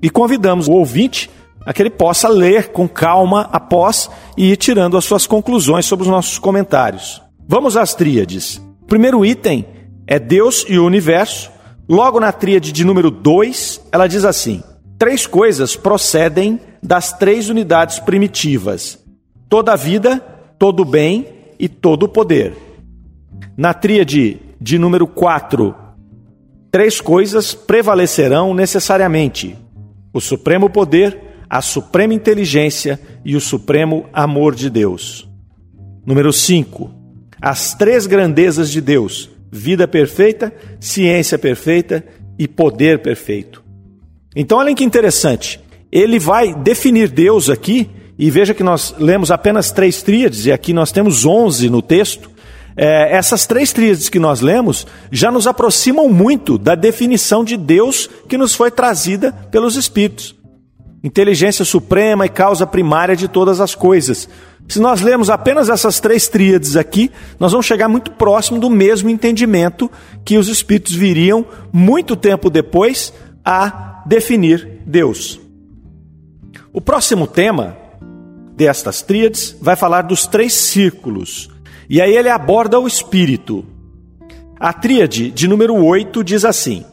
E 0.00 0.08
convidamos 0.08 0.68
o 0.68 0.72
ouvinte 0.72 1.30
a 1.66 1.72
que 1.72 1.82
ele 1.82 1.90
possa 1.90 2.28
ler 2.28 2.68
com 2.68 2.88
calma 2.88 3.48
após 3.52 4.10
e 4.38 4.52
ir 4.52 4.56
tirando 4.56 4.96
as 4.96 5.04
suas 5.04 5.26
conclusões 5.26 5.84
sobre 5.84 6.04
os 6.04 6.10
nossos 6.10 6.38
comentários. 6.38 7.20
Vamos 7.46 7.76
às 7.76 7.94
tríades. 7.94 8.56
O 8.82 8.86
primeiro 8.86 9.24
item 9.24 9.66
é 10.06 10.18
Deus 10.18 10.64
e 10.66 10.78
o 10.78 10.86
universo. 10.86 11.50
Logo 11.86 12.20
na 12.20 12.32
tríade 12.32 12.72
de 12.72 12.84
número 12.84 13.10
2, 13.10 13.82
ela 13.92 14.06
diz 14.06 14.24
assim: 14.24 14.62
Três 14.98 15.28
coisas 15.28 15.76
procedem 15.76 16.58
das 16.82 17.12
três 17.12 17.48
unidades 17.48 18.00
primitivas: 18.00 18.98
toda 19.48 19.72
a 19.72 19.76
vida, 19.76 20.18
todo 20.58 20.80
o 20.80 20.84
bem 20.84 21.26
e 21.56 21.68
todo 21.68 22.02
o 22.02 22.08
poder. 22.08 22.52
Na 23.56 23.72
tríade 23.72 24.40
de 24.60 24.76
número 24.76 25.06
4, 25.06 25.74
três 26.70 27.00
coisas 27.00 27.54
prevalecerão 27.54 28.52
necessariamente: 28.52 29.56
o 30.12 30.20
supremo 30.20 30.68
poder, 30.68 31.44
a 31.48 31.62
suprema 31.62 32.12
inteligência 32.12 33.00
e 33.24 33.36
o 33.36 33.40
supremo 33.40 34.06
amor 34.12 34.52
de 34.52 34.68
Deus. 34.68 35.28
Número 36.04 36.32
5, 36.32 36.90
as 37.40 37.72
três 37.72 38.04
grandezas 38.04 38.68
de 38.68 38.80
Deus: 38.80 39.30
vida 39.48 39.86
perfeita, 39.86 40.52
ciência 40.80 41.38
perfeita 41.38 42.04
e 42.36 42.48
poder 42.48 42.98
perfeito. 43.00 43.67
Então, 44.34 44.58
olhem 44.58 44.74
que 44.74 44.84
interessante. 44.84 45.60
Ele 45.90 46.18
vai 46.18 46.54
definir 46.54 47.08
Deus 47.08 47.48
aqui, 47.48 47.90
e 48.18 48.30
veja 48.30 48.52
que 48.52 48.64
nós 48.64 48.94
lemos 48.98 49.30
apenas 49.30 49.70
três 49.70 50.02
tríades, 50.02 50.44
e 50.46 50.52
aqui 50.52 50.72
nós 50.72 50.90
temos 50.90 51.24
onze 51.24 51.70
no 51.70 51.80
texto. 51.80 52.30
É, 52.76 53.16
essas 53.16 53.46
três 53.46 53.72
tríades 53.72 54.08
que 54.08 54.20
nós 54.20 54.40
lemos 54.40 54.86
já 55.10 55.32
nos 55.32 55.46
aproximam 55.48 56.08
muito 56.08 56.56
da 56.56 56.76
definição 56.76 57.42
de 57.42 57.56
Deus 57.56 58.08
que 58.28 58.38
nos 58.38 58.54
foi 58.54 58.70
trazida 58.70 59.32
pelos 59.50 59.74
Espíritos. 59.74 60.36
Inteligência 61.02 61.64
suprema 61.64 62.26
e 62.26 62.28
causa 62.28 62.66
primária 62.66 63.16
de 63.16 63.26
todas 63.26 63.60
as 63.60 63.74
coisas. 63.74 64.28
Se 64.68 64.78
nós 64.78 65.00
lemos 65.00 65.30
apenas 65.30 65.68
essas 65.68 65.98
três 65.98 66.28
tríades 66.28 66.76
aqui, 66.76 67.10
nós 67.38 67.52
vamos 67.52 67.66
chegar 67.66 67.88
muito 67.88 68.10
próximo 68.12 68.60
do 68.60 68.68
mesmo 68.68 69.08
entendimento 69.08 69.90
que 70.24 70.36
os 70.36 70.48
Espíritos 70.48 70.94
viriam 70.94 71.46
muito 71.72 72.14
tempo 72.14 72.50
depois 72.50 73.12
a 73.44 73.87
definir 74.08 74.80
Deus. 74.86 75.38
O 76.72 76.80
próximo 76.80 77.26
tema 77.26 77.76
destas 78.56 79.02
tríades 79.02 79.54
vai 79.60 79.76
falar 79.76 80.02
dos 80.02 80.26
três 80.26 80.54
círculos, 80.54 81.50
e 81.90 82.00
aí 82.00 82.16
ele 82.16 82.30
aborda 82.30 82.80
o 82.80 82.86
espírito. 82.86 83.64
A 84.58 84.72
tríade 84.72 85.30
de 85.30 85.46
número 85.46 85.76
8 85.76 86.24
diz 86.24 86.46
assim: 86.46 86.86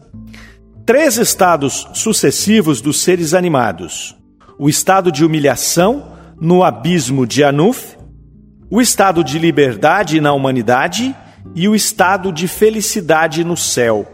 três 0.85 1.15
estados 1.15 1.87
sucessivos 1.93 2.81
dos 2.81 3.01
seres 3.01 3.33
animados: 3.33 4.13
o 4.59 4.67
estado 4.67 5.09
de 5.09 5.23
humilhação 5.23 6.11
no 6.39 6.63
abismo 6.63 7.25
de 7.25 7.45
Anuf, 7.45 7.95
o 8.69 8.81
estado 8.81 9.23
de 9.23 9.39
liberdade 9.39 10.19
na 10.19 10.33
humanidade 10.33 11.15
e 11.55 11.65
o 11.69 11.75
estado 11.75 12.29
de 12.29 12.45
felicidade 12.45 13.41
no 13.45 13.55
céu. 13.55 14.05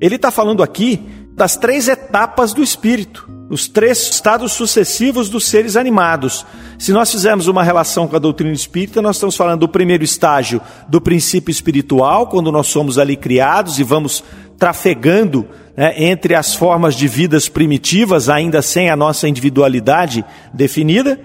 Ele 0.00 0.14
está 0.14 0.30
falando 0.30 0.62
aqui 0.62 1.04
das 1.40 1.56
três 1.56 1.88
etapas 1.88 2.52
do 2.52 2.62
espírito, 2.62 3.26
os 3.48 3.66
três 3.66 4.10
estados 4.10 4.52
sucessivos 4.52 5.30
dos 5.30 5.46
seres 5.46 5.74
animados. 5.74 6.44
Se 6.78 6.92
nós 6.92 7.10
fizermos 7.10 7.46
uma 7.46 7.62
relação 7.62 8.06
com 8.06 8.14
a 8.14 8.18
doutrina 8.18 8.52
espírita, 8.52 9.00
nós 9.00 9.16
estamos 9.16 9.36
falando 9.36 9.60
do 9.60 9.68
primeiro 9.68 10.04
estágio 10.04 10.60
do 10.86 11.00
princípio 11.00 11.50
espiritual, 11.50 12.26
quando 12.26 12.52
nós 12.52 12.66
somos 12.66 12.98
ali 12.98 13.16
criados 13.16 13.78
e 13.78 13.82
vamos 13.82 14.22
trafegando 14.58 15.48
né, 15.74 15.94
entre 15.96 16.34
as 16.34 16.54
formas 16.54 16.94
de 16.94 17.08
vidas 17.08 17.48
primitivas, 17.48 18.28
ainda 18.28 18.60
sem 18.60 18.90
a 18.90 18.96
nossa 18.96 19.26
individualidade 19.26 20.22
definida. 20.52 21.18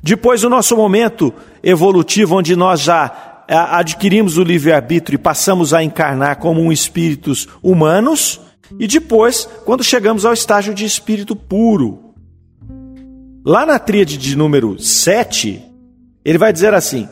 Depois, 0.00 0.44
o 0.44 0.48
nosso 0.48 0.76
momento 0.76 1.34
evolutivo, 1.64 2.36
onde 2.36 2.54
nós 2.54 2.80
já 2.80 3.42
adquirimos 3.48 4.38
o 4.38 4.44
livre-arbítrio 4.44 5.16
e 5.16 5.18
passamos 5.18 5.74
a 5.74 5.82
encarnar 5.82 6.36
como 6.36 6.60
um 6.60 6.70
espíritos 6.70 7.48
humanos. 7.60 8.40
E 8.78 8.86
depois, 8.86 9.48
quando 9.64 9.84
chegamos 9.84 10.24
ao 10.24 10.32
estágio 10.32 10.74
de 10.74 10.84
espírito 10.84 11.36
puro. 11.36 12.14
Lá 13.44 13.64
na 13.64 13.78
tríade 13.78 14.18
de 14.18 14.36
número 14.36 14.78
7, 14.78 15.62
ele 16.24 16.38
vai 16.38 16.52
dizer 16.52 16.74
assim: 16.74 17.08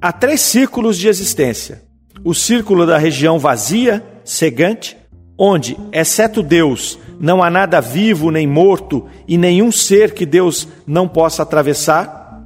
há 0.00 0.12
três 0.12 0.40
círculos 0.40 0.98
de 0.98 1.08
existência. 1.08 1.82
O 2.22 2.34
círculo 2.34 2.86
da 2.86 2.98
região 2.98 3.38
vazia, 3.38 4.04
cegante, 4.24 4.96
onde, 5.38 5.76
exceto 5.90 6.42
Deus, 6.42 6.98
não 7.18 7.42
há 7.42 7.50
nada 7.50 7.80
vivo 7.80 8.30
nem 8.30 8.46
morto 8.46 9.06
e 9.26 9.38
nenhum 9.38 9.72
ser 9.72 10.12
que 10.12 10.26
Deus 10.26 10.68
não 10.86 11.08
possa 11.08 11.42
atravessar. 11.42 12.44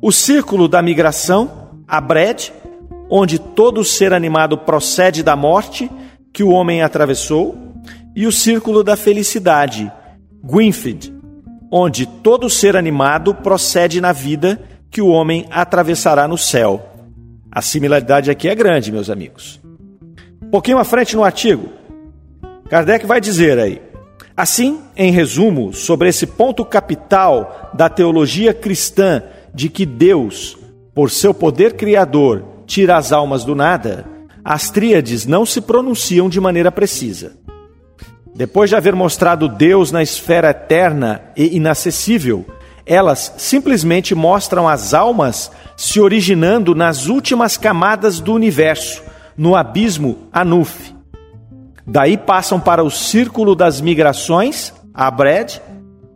O 0.00 0.10
círculo 0.10 0.66
da 0.66 0.82
migração, 0.82 1.70
a 1.86 2.00
Bred, 2.00 2.52
onde 3.10 3.38
todo 3.38 3.84
ser 3.84 4.12
animado 4.14 4.56
procede 4.56 5.22
da 5.22 5.36
morte 5.36 5.90
que 6.32 6.42
o 6.42 6.48
homem 6.48 6.82
atravessou 6.82 7.71
e 8.14 8.26
o 8.26 8.32
círculo 8.32 8.82
da 8.84 8.96
felicidade, 8.96 9.90
Gwynfrid, 10.42 11.12
onde 11.70 12.06
todo 12.06 12.50
ser 12.50 12.76
animado 12.76 13.34
procede 13.34 14.00
na 14.00 14.12
vida 14.12 14.60
que 14.90 15.00
o 15.00 15.08
homem 15.08 15.46
atravessará 15.50 16.28
no 16.28 16.36
céu. 16.36 16.88
A 17.50 17.62
similaridade 17.62 18.30
aqui 18.30 18.48
é 18.48 18.54
grande, 18.54 18.92
meus 18.92 19.08
amigos. 19.08 19.60
Um 20.42 20.50
pouquinho 20.50 20.78
à 20.78 20.84
frente 20.84 21.16
no 21.16 21.24
artigo, 21.24 21.70
Kardec 22.68 23.06
vai 23.06 23.20
dizer 23.20 23.58
aí: 23.58 23.80
Assim, 24.36 24.80
em 24.96 25.12
resumo, 25.12 25.72
sobre 25.72 26.08
esse 26.08 26.26
ponto 26.26 26.64
capital 26.64 27.70
da 27.74 27.88
teologia 27.88 28.54
cristã 28.54 29.22
de 29.54 29.68
que 29.68 29.84
Deus, 29.84 30.56
por 30.94 31.10
seu 31.10 31.34
poder 31.34 31.74
criador, 31.74 32.44
tira 32.66 32.96
as 32.96 33.12
almas 33.12 33.44
do 33.44 33.54
nada, 33.54 34.06
as 34.44 34.70
tríades 34.70 35.26
não 35.26 35.44
se 35.44 35.60
pronunciam 35.60 36.28
de 36.28 36.40
maneira 36.40 36.72
precisa. 36.72 37.36
Depois 38.34 38.70
de 38.70 38.76
haver 38.76 38.94
mostrado 38.94 39.48
Deus 39.48 39.92
na 39.92 40.02
esfera 40.02 40.50
eterna 40.50 41.20
e 41.36 41.56
inacessível, 41.56 42.46
elas 42.86 43.34
simplesmente 43.36 44.14
mostram 44.14 44.66
as 44.66 44.94
almas 44.94 45.50
se 45.76 46.00
originando 46.00 46.74
nas 46.74 47.06
últimas 47.06 47.56
camadas 47.56 48.20
do 48.20 48.32
universo, 48.32 49.02
no 49.36 49.54
abismo 49.54 50.28
Anuf. 50.32 50.94
Daí 51.86 52.16
passam 52.16 52.58
para 52.58 52.82
o 52.82 52.90
círculo 52.90 53.54
das 53.54 53.80
migrações, 53.80 54.72
Abred, 54.94 55.60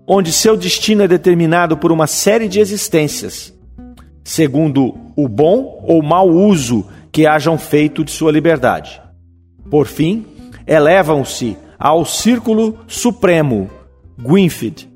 onde 0.06 0.32
seu 0.32 0.56
destino 0.56 1.02
é 1.02 1.08
determinado 1.08 1.76
por 1.76 1.92
uma 1.92 2.06
série 2.06 2.49
de 2.49 2.61
existências, 2.61 3.52
segundo 4.25 4.94
o 5.16 5.28
bom 5.28 5.82
ou 5.87 6.02
mau 6.02 6.28
uso 6.28 6.87
que 7.12 7.26
hajam 7.26 7.58
feito 7.58 8.04
de 8.04 8.11
sua 8.11 8.32
liberdade. 8.32 9.02
Por 9.70 9.87
fim, 9.87 10.25
elevam-se 10.66 11.56
ao 11.78 12.04
Círculo 12.04 12.78
Supremo, 12.87 13.71
Gwynfid, 14.18 14.88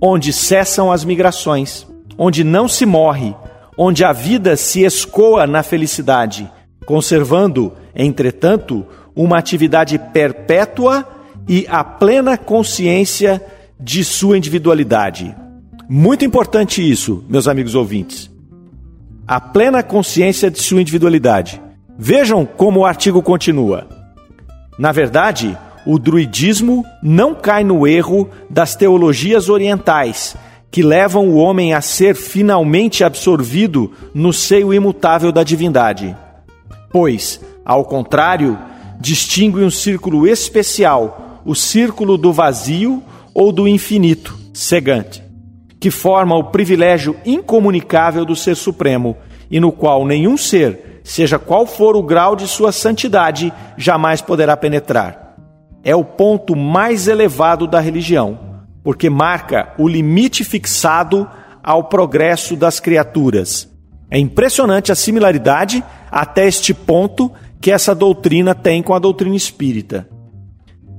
onde 0.00 0.32
cessam 0.32 0.90
as 0.90 1.04
migrações, 1.04 1.86
onde 2.18 2.42
não 2.42 2.66
se 2.66 2.84
morre, 2.84 3.34
onde 3.76 4.04
a 4.04 4.12
vida 4.12 4.56
se 4.56 4.84
escoa 4.84 5.46
na 5.46 5.62
felicidade, 5.62 6.50
conservando, 6.84 7.72
entretanto, 7.94 8.84
uma 9.14 9.38
atividade 9.38 9.98
perpétua 10.12 11.06
e 11.48 11.66
a 11.68 11.82
plena 11.84 12.36
consciência 12.36 13.42
de 13.78 14.04
sua 14.04 14.36
individualidade. 14.36 15.34
Muito 15.88 16.24
importante 16.24 16.88
isso, 16.88 17.24
meus 17.28 17.46
amigos 17.46 17.74
ouvintes. 17.74 18.30
A 19.26 19.40
plena 19.40 19.82
consciência 19.82 20.50
de 20.50 20.60
sua 20.60 20.80
individualidade. 20.80 21.60
Vejam 21.98 22.44
como 22.46 22.80
o 22.80 22.86
artigo 22.86 23.22
continua. 23.22 23.86
Na 24.78 24.90
verdade, 24.90 25.56
o 25.84 25.98
druidismo 25.98 26.84
não 27.02 27.34
cai 27.34 27.64
no 27.64 27.86
erro 27.86 28.28
das 28.48 28.76
teologias 28.76 29.48
orientais, 29.48 30.36
que 30.70 30.82
levam 30.82 31.28
o 31.28 31.36
homem 31.36 31.74
a 31.74 31.80
ser 31.80 32.14
finalmente 32.14 33.04
absorvido 33.04 33.92
no 34.14 34.32
seio 34.32 34.72
imutável 34.72 35.30
da 35.30 35.42
divindade. 35.42 36.16
Pois, 36.90 37.40
ao 37.64 37.84
contrário, 37.84 38.58
distingue 38.98 39.60
um 39.60 39.70
círculo 39.70 40.26
especial, 40.26 41.40
o 41.44 41.54
círculo 41.54 42.16
do 42.16 42.32
vazio 42.32 43.02
ou 43.34 43.52
do 43.52 43.66
infinito, 43.66 44.38
cegante, 44.54 45.22
que 45.80 45.90
forma 45.90 46.36
o 46.36 46.44
privilégio 46.44 47.16
incomunicável 47.24 48.24
do 48.24 48.36
Ser 48.36 48.56
Supremo 48.56 49.16
e 49.50 49.58
no 49.58 49.72
qual 49.72 50.06
nenhum 50.06 50.36
ser, 50.36 51.00
seja 51.04 51.38
qual 51.38 51.66
for 51.66 51.96
o 51.96 52.02
grau 52.02 52.34
de 52.36 52.46
sua 52.46 52.72
santidade, 52.72 53.52
jamais 53.76 54.22
poderá 54.22 54.56
penetrar. 54.56 55.21
É 55.84 55.94
o 55.96 56.04
ponto 56.04 56.54
mais 56.54 57.08
elevado 57.08 57.66
da 57.66 57.80
religião, 57.80 58.38
porque 58.84 59.10
marca 59.10 59.72
o 59.78 59.88
limite 59.88 60.44
fixado 60.44 61.28
ao 61.62 61.84
progresso 61.84 62.56
das 62.56 62.80
criaturas. 62.80 63.68
É 64.10 64.18
impressionante 64.18 64.92
a 64.92 64.94
similaridade 64.94 65.82
até 66.10 66.46
este 66.46 66.74
ponto 66.74 67.32
que 67.60 67.70
essa 67.70 67.94
doutrina 67.94 68.54
tem 68.54 68.82
com 68.82 68.94
a 68.94 68.98
doutrina 68.98 69.36
espírita. 69.36 70.08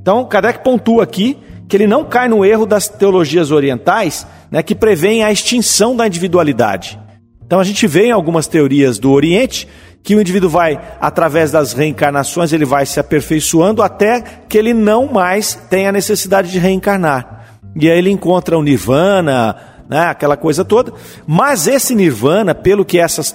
Então, 0.02 0.26
Kardec 0.26 0.64
pontua 0.64 1.04
aqui 1.04 1.38
que 1.68 1.78
ele 1.78 1.88
não 1.88 2.06
cai 2.06 2.28
no 2.28 2.44
erro 2.44 2.66
das 2.66 2.88
teologias 2.88 3.52
orientais, 3.52 4.28
né, 4.52 4.62
que 4.62 4.76
prevêem 4.76 5.24
a 5.24 5.32
extinção 5.32 5.96
da 5.96 6.08
individualidade. 6.08 7.00
Então, 7.46 7.60
a 7.60 7.64
gente 7.64 7.86
vê 7.88 8.08
em 8.08 8.12
algumas 8.12 8.48
teorias 8.48 8.98
do 8.98 9.12
Oriente 9.12 9.68
que 10.04 10.16
o 10.16 10.22
indivíduo 10.22 10.50
vai, 10.50 10.80
através 11.00 11.50
das 11.50 11.72
reencarnações, 11.72 12.52
ele 12.52 12.66
vai 12.66 12.86
se 12.86 13.00
aperfeiçoando 13.00 13.82
até 13.82 14.22
que 14.50 14.58
ele 14.58 14.74
não 14.74 15.08
mais 15.08 15.56
tenha 15.70 15.94
necessidade 15.94 16.52
de 16.52 16.60
reencarnar. 16.60 17.46
E 17.76 17.90
aí 17.90 17.98
ele 17.98 18.12
encontra 18.12 18.58
o 18.58 18.62
nirvana, 18.62 19.56
né, 19.90 20.02
aquela 20.08 20.36
coisa 20.36 20.66
toda. 20.66 20.94
Mas 21.26 21.68
esse 21.68 21.96
nirvana, 21.96 22.54
pelo 22.54 22.84
que 22.84 23.00
essas 23.00 23.34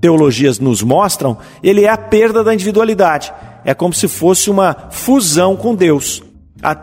teologias 0.00 0.58
nos 0.58 0.82
mostram, 0.82 1.38
ele 1.62 1.84
é 1.84 1.88
a 1.88 1.96
perda 1.96 2.42
da 2.42 2.52
individualidade. 2.52 3.32
É 3.64 3.72
como 3.72 3.94
se 3.94 4.08
fosse 4.08 4.50
uma 4.50 4.88
fusão 4.90 5.54
com 5.54 5.74
Deus. 5.74 6.22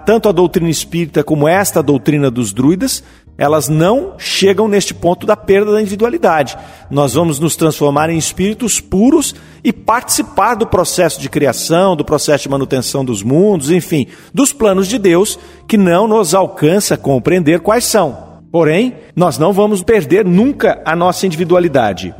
Tanto 0.05 0.29
a 0.29 0.31
doutrina 0.31 0.69
espírita 0.69 1.23
como 1.23 1.47
esta 1.47 1.83
doutrina 1.83 2.31
dos 2.31 2.53
druidas, 2.53 3.03
elas 3.37 3.69
não 3.69 4.13
chegam 4.17 4.67
neste 4.67 4.93
ponto 4.93 5.27
da 5.27 5.37
perda 5.37 5.73
da 5.73 5.81
individualidade. 5.81 6.57
Nós 6.89 7.13
vamos 7.13 7.39
nos 7.39 7.55
transformar 7.55 8.09
em 8.09 8.17
espíritos 8.17 8.79
puros 8.79 9.35
e 9.63 9.71
participar 9.71 10.55
do 10.55 10.65
processo 10.65 11.21
de 11.21 11.29
criação, 11.29 11.95
do 11.95 12.03
processo 12.03 12.43
de 12.43 12.49
manutenção 12.49 13.05
dos 13.05 13.21
mundos, 13.21 13.69
enfim, 13.69 14.07
dos 14.33 14.51
planos 14.51 14.87
de 14.87 14.97
Deus 14.97 15.37
que 15.67 15.77
não 15.77 16.07
nos 16.07 16.33
alcança 16.33 16.97
compreender 16.97 17.59
quais 17.59 17.85
são. 17.85 18.25
Porém, 18.51 18.95
nós 19.15 19.37
não 19.37 19.53
vamos 19.53 19.83
perder 19.83 20.25
nunca 20.25 20.81
a 20.83 20.95
nossa 20.95 21.25
individualidade. 21.25 22.15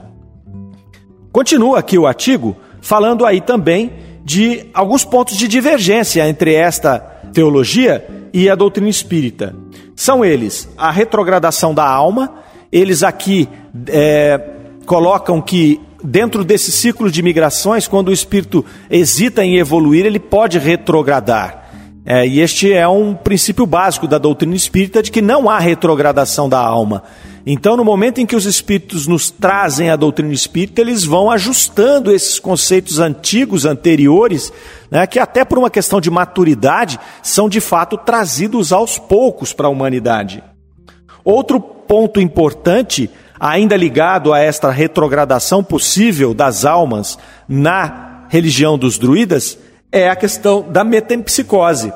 Continua 1.32 1.80
aqui 1.80 1.98
o 1.98 2.06
artigo 2.06 2.56
falando 2.82 3.26
aí 3.26 3.42
também 3.42 3.92
de 4.24 4.66
alguns 4.74 5.04
pontos 5.06 5.38
de 5.38 5.48
divergência 5.48 6.28
entre 6.28 6.54
esta 6.54 7.00
teologia 7.34 8.06
e 8.34 8.50
a 8.50 8.56
doutrina 8.56 8.90
espírita. 8.90 9.56
São 9.98 10.24
eles 10.24 10.70
a 10.78 10.92
retrogradação 10.92 11.74
da 11.74 11.84
alma, 11.84 12.36
eles 12.72 13.02
aqui 13.02 13.50
é, 13.88 14.40
colocam 14.86 15.42
que 15.42 15.82
dentro 16.04 16.46
desse 16.46 16.72
ciclo 16.72 17.10
de 17.10 17.24
migrações, 17.24 17.88
quando 17.88 18.10
o 18.10 18.14
espírito 18.14 18.64
hesita 18.92 19.44
em 19.44 19.58
evoluir, 19.58 20.06
ele 20.06 20.20
pode 20.20 20.60
retrogradar. 20.60 21.68
É, 22.06 22.28
e 22.28 22.40
este 22.40 22.72
é 22.72 22.88
um 22.88 23.16
princípio 23.16 23.66
básico 23.66 24.08
da 24.08 24.20
doutrina 24.20 24.56
espírita 24.56 25.02
de 25.02 25.12
que 25.12 25.20
não 25.20 25.50
há 25.50 25.58
retrogradação 25.58 26.48
da 26.48 26.60
alma. 26.60 27.02
Então, 27.50 27.78
no 27.78 27.86
momento 27.86 28.20
em 28.20 28.26
que 28.26 28.36
os 28.36 28.46
espíritos 28.46 29.08
nos 29.08 29.32
trazem 29.32 29.90
a 29.90 29.96
doutrina 29.96 30.34
espírita, 30.34 30.82
eles 30.82 31.06
vão 31.06 31.32
ajustando 31.32 32.12
esses 32.12 32.40
conceitos 32.40 33.00
antigos, 33.00 33.64
anteriores, 33.64 34.52
né, 34.92 35.08
que 35.08 35.18
até 35.18 35.46
por 35.46 35.58
uma 35.58 35.70
questão 35.70 36.02
de 36.02 36.12
maturidade 36.12 37.00
são 37.24 37.48
de 37.48 37.62
fato 37.62 37.98
trazidos 37.98 38.74
aos 38.74 39.00
poucos 39.00 39.54
para 39.54 39.68
a 39.68 39.70
humanidade. 39.70 40.44
Outro 41.24 41.58
ponto 41.58 42.20
importante, 42.20 43.10
ainda 43.40 43.78
ligado 43.78 44.34
a 44.34 44.40
esta 44.40 44.70
retrogradação 44.70 45.64
possível 45.64 46.34
das 46.34 46.66
almas 46.66 47.18
na 47.48 48.26
religião 48.28 48.78
dos 48.78 48.98
druidas, 49.00 49.58
é 49.90 50.10
a 50.10 50.18
questão 50.18 50.70
da 50.70 50.84
metempsicose. 50.84 51.94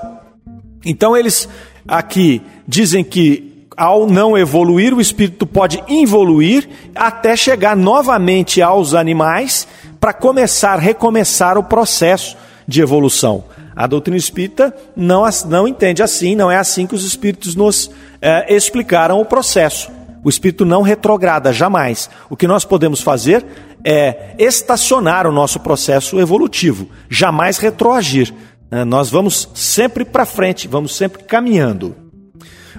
Então, 0.86 1.18
eles 1.18 1.50
aqui 1.86 2.42
dizem 2.66 3.04
que 3.04 3.51
ao 3.76 4.06
não 4.06 4.38
evoluir, 4.38 4.94
o 4.94 5.02
espírito 5.02 5.46
pode 5.46 5.84
involuir 5.88 6.68
até 6.94 7.36
chegar 7.36 7.76
novamente 7.76 8.62
aos 8.62 8.94
animais 8.94 9.68
para 10.00 10.14
começar, 10.14 10.78
recomeçar 10.78 11.58
o 11.58 11.64
processo 11.64 12.38
de 12.68 12.82
evolução. 12.82 13.44
A 13.76 13.88
doutrina 13.88 14.18
espírita 14.18 14.76
não, 14.96 15.24
não 15.48 15.68
entende 15.68 16.04
assim, 16.04 16.36
não 16.36 16.52
é 16.52 16.58
assim 16.58 16.86
que 16.86 16.96
os 16.96 17.06
espíritos 17.06 17.56
nos 17.56 17.90
é, 18.22 18.54
explicaram 18.54 19.20
o 19.20 19.26
processo. 19.26 19.90
O 20.24 20.30
espírito 20.30 20.66
não 20.66 20.82
retrograda 20.82 21.52
jamais. 21.52 22.10
O 22.30 22.38
que 22.38 22.48
nós 22.48 22.64
podemos 22.64 23.02
fazer 23.02 23.44
é 23.84 24.36
estacionar 24.38 25.26
o 25.26 25.32
nosso 25.32 25.60
processo 25.60 26.20
evolutivo, 26.20 26.90
jamais 27.10 27.58
retroagir. 27.58 28.34
É, 28.70 28.86
nós 28.86 29.10
vamos 29.10 29.50
sempre 29.56 30.06
para 30.06 30.26
frente, 30.26 30.68
vamos 30.68 30.96
sempre 30.96 31.24
caminhando. 31.24 31.96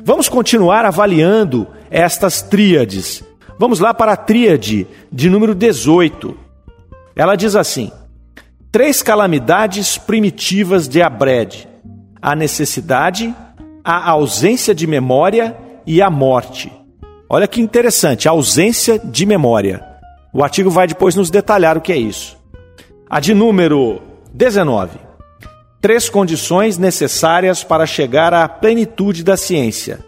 Vamos 0.04 0.28
continuar 0.28 0.84
avaliando 0.84 1.66
estas 1.90 2.40
tríades. 2.40 3.22
Vamos 3.58 3.80
lá 3.80 3.92
para 3.92 4.12
a 4.12 4.16
tríade 4.16 4.86
de 5.10 5.28
número 5.28 5.54
18. 5.54 6.34
Ela 7.14 7.36
diz 7.36 7.54
assim: 7.54 7.90
três 8.70 9.02
calamidades 9.02 9.98
primitivas 9.98 10.88
de 10.88 11.02
Abred: 11.02 11.68
a 12.20 12.34
necessidade, 12.34 13.34
a 13.84 14.10
ausência 14.10 14.74
de 14.74 14.86
memória 14.86 15.56
e 15.86 16.00
a 16.00 16.08
morte. 16.08 16.72
Olha 17.28 17.48
que 17.48 17.60
interessante, 17.60 18.28
a 18.28 18.32
ausência 18.32 18.98
de 18.98 19.26
memória. 19.26 19.84
O 20.32 20.42
artigo 20.42 20.70
vai 20.70 20.86
depois 20.86 21.14
nos 21.14 21.30
detalhar 21.30 21.76
o 21.76 21.80
que 21.80 21.92
é 21.92 21.96
isso. 21.96 22.36
A 23.08 23.20
de 23.20 23.34
número 23.34 24.00
19 24.32 25.11
três 25.82 26.08
condições 26.08 26.78
necessárias 26.78 27.64
para 27.64 27.84
chegar 27.84 28.32
à 28.32 28.48
plenitude 28.48 29.24
da 29.24 29.36
ciência: 29.36 29.98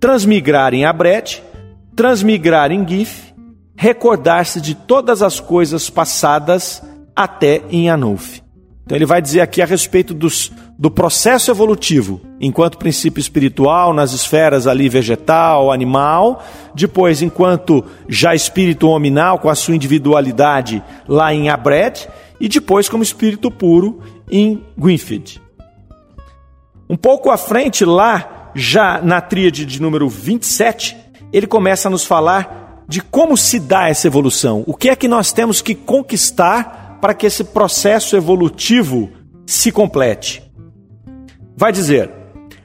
transmigrar 0.00 0.72
em 0.72 0.86
Abret, 0.86 1.42
transmigrar 1.94 2.72
em 2.72 2.88
Gif, 2.88 3.34
recordar-se 3.76 4.60
de 4.60 4.74
todas 4.74 5.22
as 5.22 5.38
coisas 5.38 5.90
passadas 5.90 6.82
até 7.14 7.62
em 7.70 7.90
Anuf. 7.90 8.42
Então 8.82 8.96
ele 8.96 9.06
vai 9.06 9.22
dizer 9.22 9.40
aqui 9.40 9.62
a 9.62 9.66
respeito 9.66 10.12
dos, 10.12 10.50
do 10.76 10.90
processo 10.90 11.48
evolutivo, 11.50 12.20
enquanto 12.40 12.78
princípio 12.78 13.20
espiritual 13.20 13.94
nas 13.94 14.12
esferas 14.12 14.66
ali 14.66 14.88
vegetal, 14.88 15.70
animal, 15.70 16.42
depois 16.74 17.22
enquanto 17.22 17.84
já 18.08 18.34
espírito 18.34 18.88
hominal 18.88 19.38
com 19.38 19.48
a 19.48 19.54
sua 19.54 19.76
individualidade 19.76 20.82
lá 21.06 21.32
em 21.32 21.48
Abred, 21.48 22.08
e 22.40 22.48
depois 22.48 22.88
como 22.88 23.02
espírito 23.02 23.50
puro 23.50 24.00
em 24.30 24.64
Gwynfield. 24.76 25.40
Um 26.88 26.96
pouco 26.96 27.30
à 27.30 27.36
frente, 27.36 27.84
lá, 27.84 28.50
já 28.54 29.00
na 29.00 29.20
tríade 29.20 29.64
de 29.64 29.80
número 29.80 30.08
27, 30.08 30.96
ele 31.32 31.46
começa 31.46 31.88
a 31.88 31.90
nos 31.90 32.04
falar 32.04 32.84
de 32.88 33.00
como 33.00 33.36
se 33.36 33.60
dá 33.60 33.88
essa 33.88 34.08
evolução. 34.08 34.64
O 34.66 34.74
que 34.74 34.88
é 34.88 34.96
que 34.96 35.06
nós 35.06 35.32
temos 35.32 35.62
que 35.62 35.74
conquistar 35.74 36.98
para 37.00 37.14
que 37.14 37.26
esse 37.26 37.44
processo 37.44 38.16
evolutivo 38.16 39.10
se 39.46 39.70
complete? 39.70 40.42
Vai 41.56 41.70
dizer: 41.70 42.10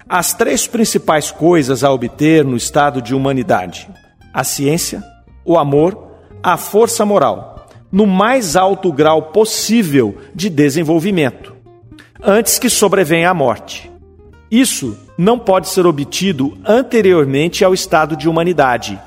as 0.10 0.34
três 0.34 0.66
principais 0.66 1.30
coisas 1.30 1.84
a 1.84 1.92
obter 1.92 2.44
no 2.44 2.58
estado 2.58 3.02
de 3.02 3.14
humanidade: 3.14 3.88
a 4.34 4.44
ciência, 4.44 5.04
o 5.46 5.58
amor, 5.60 6.12
a 6.42 6.58
força 6.58 7.06
moral, 7.06 7.55
no 7.96 8.06
mais 8.06 8.58
alto 8.58 8.92
grau 8.92 9.22
possível 9.32 10.18
de 10.36 10.50
desenvolvimento 10.50 11.56
antes 12.22 12.60
que 12.60 12.70
sobrevenha 12.70 13.30
a 13.30 13.34
morte. 13.34 13.90
Isso 14.52 14.98
não 15.18 15.40
pode 15.40 15.70
ser 15.70 15.88
obtido 15.88 16.58
anteriormente 16.66 17.64
ao 17.64 17.74
estado 17.74 18.18
de 18.18 18.28
humanidade, 18.28 19.00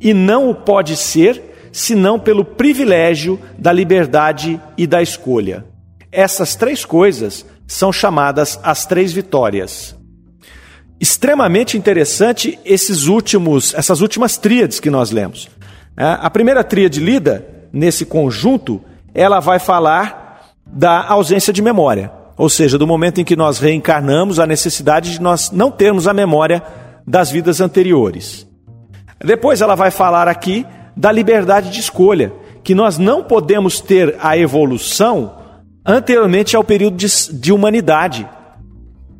e 0.00 0.12
não 0.12 0.50
o 0.50 0.54
pode 0.54 0.96
ser 0.96 1.70
senão 1.70 2.18
pelo 2.18 2.44
privilégio 2.44 3.38
da 3.56 3.70
liberdade 3.70 4.60
e 4.76 4.84
da 4.84 5.00
escolha. 5.00 5.64
Essas 6.10 6.56
três 6.56 6.84
coisas 6.84 7.46
são 7.68 7.92
chamadas 7.92 8.58
as 8.64 8.84
três 8.84 9.12
vitórias. 9.12 9.96
Extremamente 11.00 11.78
interessante 11.78 12.58
esses 12.64 13.06
últimos, 13.06 13.72
essas 13.74 14.00
últimas 14.00 14.36
tríades 14.36 14.80
que 14.80 14.90
nós 14.90 15.12
lemos. 15.12 15.48
É, 15.96 16.18
a 16.20 16.28
primeira 16.28 16.64
tríade 16.64 16.98
lida 16.98 17.53
nesse 17.74 18.06
conjunto, 18.06 18.80
ela 19.12 19.40
vai 19.40 19.58
falar 19.58 20.54
da 20.64 21.04
ausência 21.06 21.52
de 21.52 21.60
memória, 21.60 22.10
ou 22.36 22.48
seja, 22.48 22.78
do 22.78 22.86
momento 22.86 23.20
em 23.20 23.24
que 23.24 23.36
nós 23.36 23.58
reencarnamos, 23.58 24.38
a 24.38 24.46
necessidade 24.46 25.12
de 25.12 25.20
nós 25.20 25.50
não 25.50 25.70
termos 25.70 26.06
a 26.06 26.14
memória 26.14 26.62
das 27.06 27.30
vidas 27.30 27.60
anteriores. 27.60 28.46
Depois 29.22 29.60
ela 29.60 29.74
vai 29.74 29.90
falar 29.90 30.28
aqui 30.28 30.64
da 30.96 31.10
liberdade 31.10 31.70
de 31.70 31.80
escolha, 31.80 32.32
que 32.62 32.74
nós 32.74 32.96
não 32.96 33.24
podemos 33.24 33.80
ter 33.80 34.16
a 34.20 34.38
evolução 34.38 35.36
anteriormente 35.84 36.56
ao 36.56 36.64
período 36.64 36.96
de, 36.96 37.06
de 37.32 37.52
humanidade, 37.52 38.26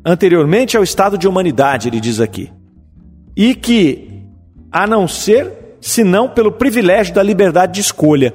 anteriormente 0.03 0.77
ao 0.77 0.83
estado 0.83 1.17
de 1.17 1.27
humanidade, 1.27 1.89
ele 1.89 1.99
diz 1.99 2.19
aqui. 2.19 2.51
E 3.35 3.53
que, 3.53 4.23
a 4.71 4.87
não 4.87 5.07
ser, 5.07 5.65
senão 5.85 6.27
pelo 6.27 6.51
privilégio 6.51 7.13
da 7.13 7.21
liberdade 7.21 7.73
de 7.73 7.81
escolha. 7.81 8.33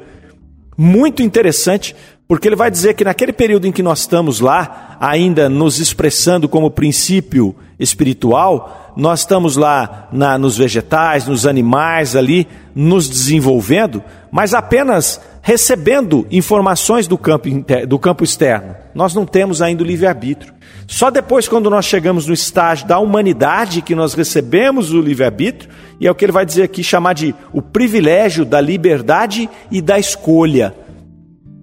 Muito 0.83 1.23
interessante, 1.23 1.95
porque 2.27 2.49
ele 2.49 2.57
vai 2.57 2.71
dizer 2.71 2.95
que 2.95 3.05
naquele 3.05 3.35
período 3.35 3.67
em 3.67 3.73
que 3.73 3.83
nós 3.83 4.01
estamos 4.01 4.41
lá, 4.41 4.97
ainda 4.99 5.47
nos 5.47 5.79
expressando 5.79 6.49
como 6.49 6.71
princípio 6.71 7.55
espiritual, 7.79 8.95
nós 8.97 9.21
estamos 9.21 9.57
lá 9.57 10.09
na, 10.11 10.39
nos 10.39 10.57
vegetais, 10.57 11.27
nos 11.27 11.45
animais 11.45 12.17
ali, 12.17 12.49
nos 12.75 13.11
desenvolvendo, 13.11 14.03
mas 14.31 14.55
apenas 14.55 15.21
recebendo 15.43 16.27
informações 16.31 17.07
do 17.07 17.19
campo, 17.19 17.47
do 17.87 17.99
campo 17.99 18.25
externo. 18.25 18.75
Nós 18.95 19.15
não 19.15 19.27
temos 19.27 19.61
ainda 19.61 19.83
o 19.83 19.87
livre-arbítrio. 19.87 20.55
Só 20.91 21.09
depois, 21.09 21.47
quando 21.47 21.71
nós 21.71 21.85
chegamos 21.85 22.27
no 22.27 22.35
estágio 22.35 22.85
da 22.85 22.99
humanidade, 22.99 23.81
que 23.81 23.95
nós 23.95 24.13
recebemos 24.13 24.93
o 24.93 25.01
livre-arbítrio, 25.01 25.71
e 26.01 26.07
é 26.09 26.11
o 26.11 26.15
que 26.17 26.25
ele 26.25 26.33
vai 26.33 26.45
dizer 26.45 26.65
aqui, 26.65 26.83
chamar 26.83 27.13
de 27.13 27.33
o 27.53 27.63
privilégio 27.63 28.45
da 28.45 28.61
liberdade 28.61 29.49
e 29.71 29.81
da 29.81 30.01
escolha. 30.01 30.75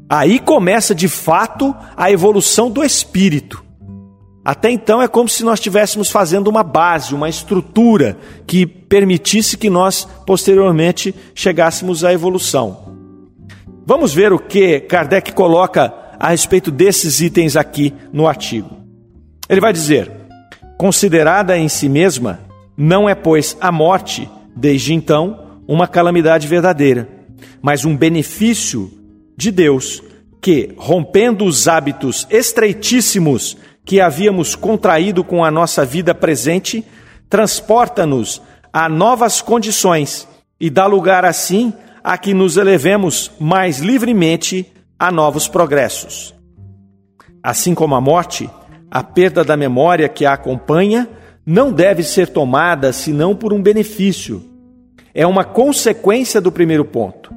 Aí 0.10 0.40
começa 0.40 0.96
de 0.96 1.10
fato 1.10 1.76
a 1.98 2.10
evolução 2.10 2.72
do 2.72 2.82
espírito. 2.82 3.62
Até 4.46 4.72
então 4.72 5.02
é 5.02 5.10
como 5.10 5.28
se 5.28 5.44
nós 5.44 5.60
estivéssemos 5.60 6.10
fazendo 6.10 6.48
uma 6.48 6.64
base, 6.64 7.14
uma 7.14 7.28
estrutura 7.28 8.18
que 8.48 8.66
permitisse 8.66 9.58
que 9.58 9.70
nós 9.70 10.08
posteriormente 10.26 11.14
chegássemos 11.36 12.06
à 12.06 12.14
evolução. 12.14 12.96
Vamos 13.86 14.14
ver 14.14 14.32
o 14.32 14.40
que 14.40 14.80
Kardec 14.80 15.34
coloca 15.34 15.94
a 16.18 16.30
respeito 16.30 16.72
desses 16.72 17.20
itens 17.20 17.58
aqui 17.58 17.94
no 18.14 18.26
artigo. 18.26 18.87
Ele 19.50 19.62
vai 19.62 19.74
dizer: 19.74 20.12
considerada 20.78 21.58
em 21.58 21.68
si 21.70 21.90
mesma, 21.90 22.40
não 22.76 23.08
é, 23.08 23.16
pois, 23.16 23.58
a 23.60 23.72
morte, 23.72 24.30
desde 24.56 24.94
então, 24.94 25.62
uma 25.68 25.88
calamidade 25.88 26.48
verdadeira, 26.48 27.08
mas 27.62 27.86
um 27.86 27.96
benefício 27.96 28.92
de 29.36 29.52
Deus, 29.52 30.04
que, 30.42 30.74
rompendo 30.78 31.46
os 31.46 31.68
hábitos 31.68 32.28
estreitíssimos 32.30 33.58
que 33.84 34.02
havíamos 34.02 34.56
contraído 34.56 35.24
com 35.24 35.44
a 35.44 35.50
nossa 35.50 35.86
vida 35.86 36.14
presente, 36.14 36.86
transporta-nos 37.30 38.42
a 38.72 38.90
novas 38.90 39.42
condições 39.42 40.28
e 40.60 40.70
dá 40.70 40.86
lugar 40.86 41.26
assim 41.26 41.74
a 42.04 42.18
que 42.18 42.34
nos 42.34 42.58
elevemos 42.58 43.32
mais 43.40 43.80
livremente 43.80 44.72
a 45.00 45.12
novos 45.12 45.48
progressos. 45.48 46.34
Assim 47.42 47.74
como 47.74 47.96
a 47.96 48.02
morte, 48.02 48.50
a 48.90 49.04
perda 49.04 49.44
da 49.44 49.58
memória 49.58 50.08
que 50.08 50.26
a 50.26 50.34
acompanha 50.34 51.08
não 51.46 51.72
deve 51.72 52.04
ser 52.04 52.30
tomada 52.30 52.92
senão 52.92 53.36
por 53.36 53.54
um 53.54 53.62
benefício. 53.62 54.44
É 55.14 55.26
uma 55.26 55.44
consequência 55.44 56.42
do 56.42 56.52
primeiro 56.52 56.86
ponto. 56.86 57.34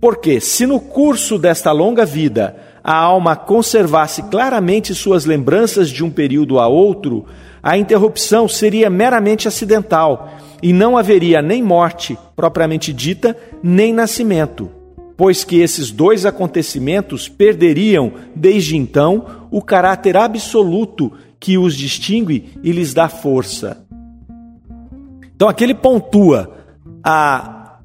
Porque, 0.00 0.40
se 0.40 0.66
no 0.66 0.78
curso 0.78 1.38
desta 1.38 1.72
longa 1.72 2.04
vida 2.04 2.56
a 2.82 2.96
alma 2.96 3.34
conservasse 3.36 4.22
claramente 4.24 4.94
suas 4.94 5.24
lembranças 5.24 5.90
de 5.90 6.04
um 6.04 6.10
período 6.10 6.58
a 6.58 6.68
outro, 6.68 7.26
a 7.62 7.76
interrupção 7.76 8.48
seria 8.48 8.88
meramente 8.88 9.48
acidental 9.48 10.30
e 10.62 10.72
não 10.72 10.96
haveria 10.96 11.42
nem 11.42 11.62
morte 11.62 12.16
propriamente 12.34 12.92
dita, 12.92 13.36
nem 13.62 13.92
nascimento, 13.92 14.70
pois 15.18 15.42
que 15.42 15.56
esses 15.56 15.90
dois 15.90 16.24
acontecimentos 16.24 17.28
perderiam, 17.28 18.12
desde 18.36 18.76
então, 18.76 19.48
o 19.50 19.60
caráter 19.60 20.16
absoluto 20.16 21.12
que 21.40 21.58
os 21.58 21.76
distingue 21.76 22.52
e 22.62 22.70
lhes 22.70 22.94
dá 22.94 23.08
força. 23.08 23.84
Então, 25.34 25.48
aqui 25.48 25.64
ele 25.64 25.74
pontua 25.74 26.56
a 27.02 27.78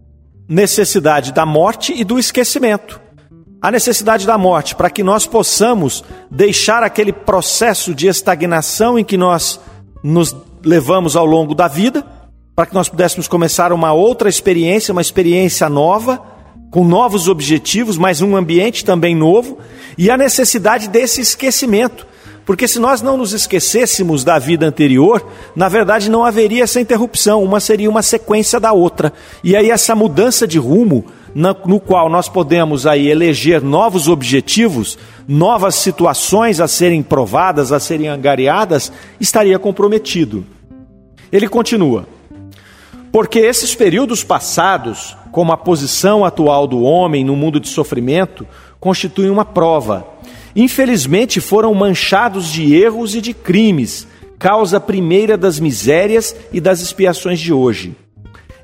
necessidade 0.47 1.33
da 1.33 1.43
morte 1.43 1.91
e 1.99 2.03
do 2.03 2.19
esquecimento. 2.19 3.01
A 3.59 3.71
necessidade 3.71 4.27
da 4.27 4.37
morte 4.37 4.75
para 4.75 4.91
que 4.91 5.01
nós 5.01 5.25
possamos 5.25 6.03
deixar 6.29 6.83
aquele 6.83 7.11
processo 7.11 7.95
de 7.95 8.05
estagnação 8.05 8.99
em 8.99 9.03
que 9.03 9.17
nós 9.17 9.59
nos 10.03 10.35
levamos 10.63 11.15
ao 11.15 11.25
longo 11.25 11.55
da 11.55 11.67
vida, 11.67 12.05
para 12.55 12.67
que 12.67 12.75
nós 12.75 12.89
pudéssemos 12.89 13.27
começar 13.27 13.73
uma 13.73 13.91
outra 13.91 14.29
experiência, 14.29 14.91
uma 14.91 15.01
experiência 15.01 15.67
nova, 15.67 16.32
com 16.73 16.83
novos 16.83 17.27
objetivos, 17.27 17.99
mas 17.99 18.19
um 18.19 18.35
ambiente 18.35 18.83
também 18.83 19.15
novo, 19.15 19.59
e 19.95 20.09
a 20.09 20.17
necessidade 20.17 20.89
desse 20.89 21.21
esquecimento 21.21 22.07
porque 22.45 22.67
se 22.67 22.77
nós 22.77 23.01
não 23.01 23.15
nos 23.15 23.31
esquecêssemos 23.31 24.25
da 24.25 24.37
vida 24.37 24.65
anterior, 24.65 25.25
na 25.55 25.69
verdade 25.69 26.11
não 26.11 26.25
haveria 26.25 26.63
essa 26.63 26.81
interrupção, 26.81 27.41
uma 27.41 27.61
seria 27.61 27.89
uma 27.89 28.01
sequência 28.01 28.59
da 28.59 28.73
outra. 28.73 29.13
E 29.41 29.55
aí 29.55 29.71
essa 29.71 29.95
mudança 29.95 30.45
de 30.45 30.57
rumo, 30.57 31.05
no 31.33 31.79
qual 31.79 32.09
nós 32.09 32.27
podemos 32.27 32.85
aí 32.85 33.07
eleger 33.07 33.61
novos 33.61 34.09
objetivos, 34.09 34.97
novas 35.25 35.75
situações 35.75 36.59
a 36.59 36.67
serem 36.67 37.01
provadas, 37.01 37.71
a 37.71 37.79
serem 37.79 38.09
angariadas, 38.09 38.91
estaria 39.21 39.57
comprometido. 39.57 40.45
Ele 41.31 41.47
continua: 41.47 42.05
porque 43.13 43.39
esses 43.39 43.73
períodos 43.73 44.25
passados, 44.25 45.15
como 45.31 45.53
a 45.53 45.57
posição 45.57 46.25
atual 46.25 46.67
do 46.67 46.81
homem 46.81 47.23
no 47.23 47.37
mundo 47.37 47.61
de 47.61 47.69
sofrimento, 47.69 48.45
constituem 48.77 49.29
uma 49.29 49.45
prova 49.45 50.11
infelizmente 50.55 51.41
foram 51.41 51.73
manchados 51.73 52.47
de 52.47 52.75
erros 52.75 53.15
e 53.15 53.21
de 53.21 53.33
crimes, 53.33 54.07
causa 54.37 54.79
primeira 54.79 55.37
das 55.37 55.59
misérias 55.59 56.35
e 56.51 56.59
das 56.59 56.81
expiações 56.81 57.39
de 57.39 57.53
hoje. 57.53 57.95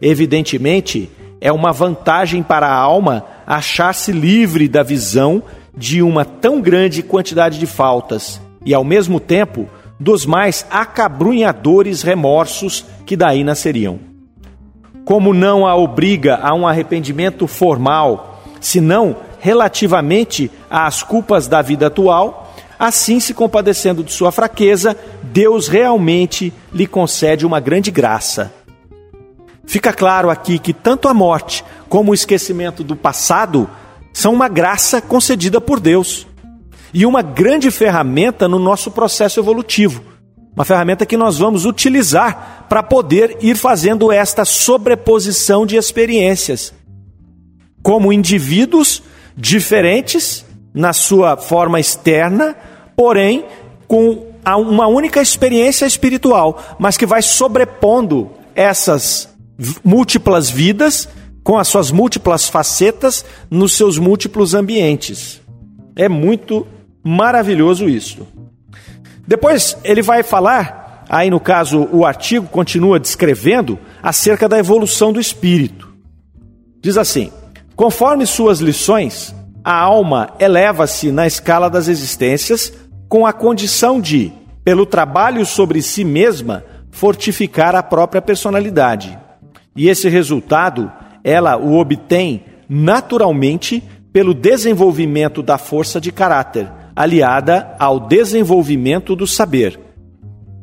Evidentemente, 0.02 1.10
é 1.42 1.52
uma 1.52 1.72
vantagem 1.72 2.44
para 2.44 2.68
a 2.68 2.76
alma 2.76 3.26
achar-se 3.46 4.12
livre 4.12 4.68
da 4.68 4.84
visão 4.84 5.42
de 5.76 6.02
uma 6.02 6.26
tão 6.26 6.62
grande 6.62 7.02
quantidade 7.02 7.58
de 7.58 7.66
faltas 7.66 8.42
e, 8.66 8.74
ao 8.74 8.84
mesmo 8.84 9.20
tempo, 9.20 9.70
dos 10.00 10.26
mais 10.26 10.66
acabrunhadores 10.70 12.02
remorsos 12.02 12.86
que 13.06 13.16
daí 13.16 13.44
nasceriam. 13.44 14.09
Como 15.10 15.34
não 15.34 15.66
a 15.66 15.76
obriga 15.76 16.38
a 16.40 16.54
um 16.54 16.68
arrependimento 16.68 17.48
formal, 17.48 18.44
senão 18.62 19.16
relativamente 19.40 20.52
às 20.70 21.02
culpas 21.02 21.48
da 21.48 21.64
vida 21.64 21.88
atual, 21.88 22.54
assim 22.78 23.20
se 23.20 23.34
compadecendo 23.34 24.04
de 24.04 24.14
sua 24.14 24.32
fraqueza, 24.32 24.96
Deus 25.24 25.68
realmente 25.68 26.54
lhe 26.72 26.86
concede 26.86 27.44
uma 27.44 27.60
grande 27.60 27.90
graça. 27.90 28.54
Fica 29.66 29.92
claro 29.92 30.30
aqui 30.30 30.60
que 30.60 30.76
tanto 30.76 31.08
a 31.08 31.14
morte 31.14 31.66
como 31.90 32.12
o 32.12 32.14
esquecimento 32.14 32.84
do 32.84 32.96
passado 32.96 33.68
são 34.14 34.32
uma 34.32 34.48
graça 34.48 35.02
concedida 35.02 35.60
por 35.60 35.80
Deus 35.80 36.28
e 36.94 37.04
uma 37.04 37.24
grande 37.24 37.72
ferramenta 37.72 38.48
no 38.48 38.60
nosso 38.60 38.92
processo 38.92 39.40
evolutivo. 39.40 40.04
Uma 40.56 40.66
ferramenta 40.66 41.04
que 41.04 41.18
nós 41.18 41.40
vamos 41.40 41.66
utilizar 41.66 42.59
para 42.70 42.84
poder 42.84 43.38
ir 43.42 43.58
fazendo 43.58 44.12
esta 44.12 44.46
sobreposição 44.46 45.66
de 45.66 45.76
experiências. 45.76 46.72
Como 47.82 48.14
indivíduos 48.14 49.02
diferentes 49.36 50.46
na 50.74 50.94
sua 50.94 51.36
forma 51.36 51.80
externa, 51.80 52.56
porém 52.96 53.44
com 53.88 54.30
uma 54.46 54.88
única 54.88 55.22
experiência 55.22 55.86
espiritual, 55.86 56.78
mas 56.78 56.96
que 56.96 57.06
vai 57.06 57.22
sobrepondo 57.22 58.30
essas 58.56 59.30
múltiplas 59.84 60.50
vidas 60.50 61.10
com 61.44 61.58
as 61.58 61.68
suas 61.68 61.92
múltiplas 61.92 62.48
facetas 62.48 63.26
nos 63.50 63.74
seus 63.74 63.98
múltiplos 63.98 64.54
ambientes. 64.54 65.42
É 65.96 66.08
muito 66.08 66.68
maravilhoso 67.04 67.90
isso. 67.90 68.28
Depois 69.28 69.78
ele 69.84 70.02
vai 70.02 70.24
falar 70.24 70.89
aí 71.10 71.30
no 71.30 71.40
caso 71.40 71.90
o 71.92 72.06
artigo 72.06 72.48
continua 72.48 73.00
descrevendo 73.00 73.80
acerca 74.02 74.48
da 74.48 74.60
evolução 74.60 75.12
do 75.12 75.20
espírito. 75.20 75.92
Diz 76.82 76.98
assim: 76.98 77.32
conforme 77.76 78.26
suas 78.26 78.60
lições, 78.60 79.36
a 79.64 79.78
alma 79.78 80.30
eleva-se 80.40 81.12
na 81.12 81.28
escala 81.28 81.70
das 81.70 81.88
existências 81.88 82.72
com 83.10 83.26
a 83.26 83.34
condição 83.34 84.00
de, 84.00 84.32
pelo 84.64 84.86
trabalho 84.86 85.46
sobre 85.46 85.82
si 85.82 86.04
mesma, 86.04 86.64
fortificar 86.92 87.76
a 87.76 87.84
própria 87.84 88.22
personalidade. 88.22 89.18
E 89.76 89.90
esse 89.90 90.08
resultado 90.08 90.92
ela 91.24 91.58
o 91.58 91.78
obtém 91.78 92.46
naturalmente 92.68 93.84
pelo 94.14 94.34
desenvolvimento 94.34 95.42
da 95.42 95.58
força 95.58 96.00
de 96.00 96.12
caráter, 96.12 96.68
aliada 96.96 97.76
ao 97.80 98.00
desenvolvimento 98.00 99.16
do 99.16 99.28
saber. 99.28 99.80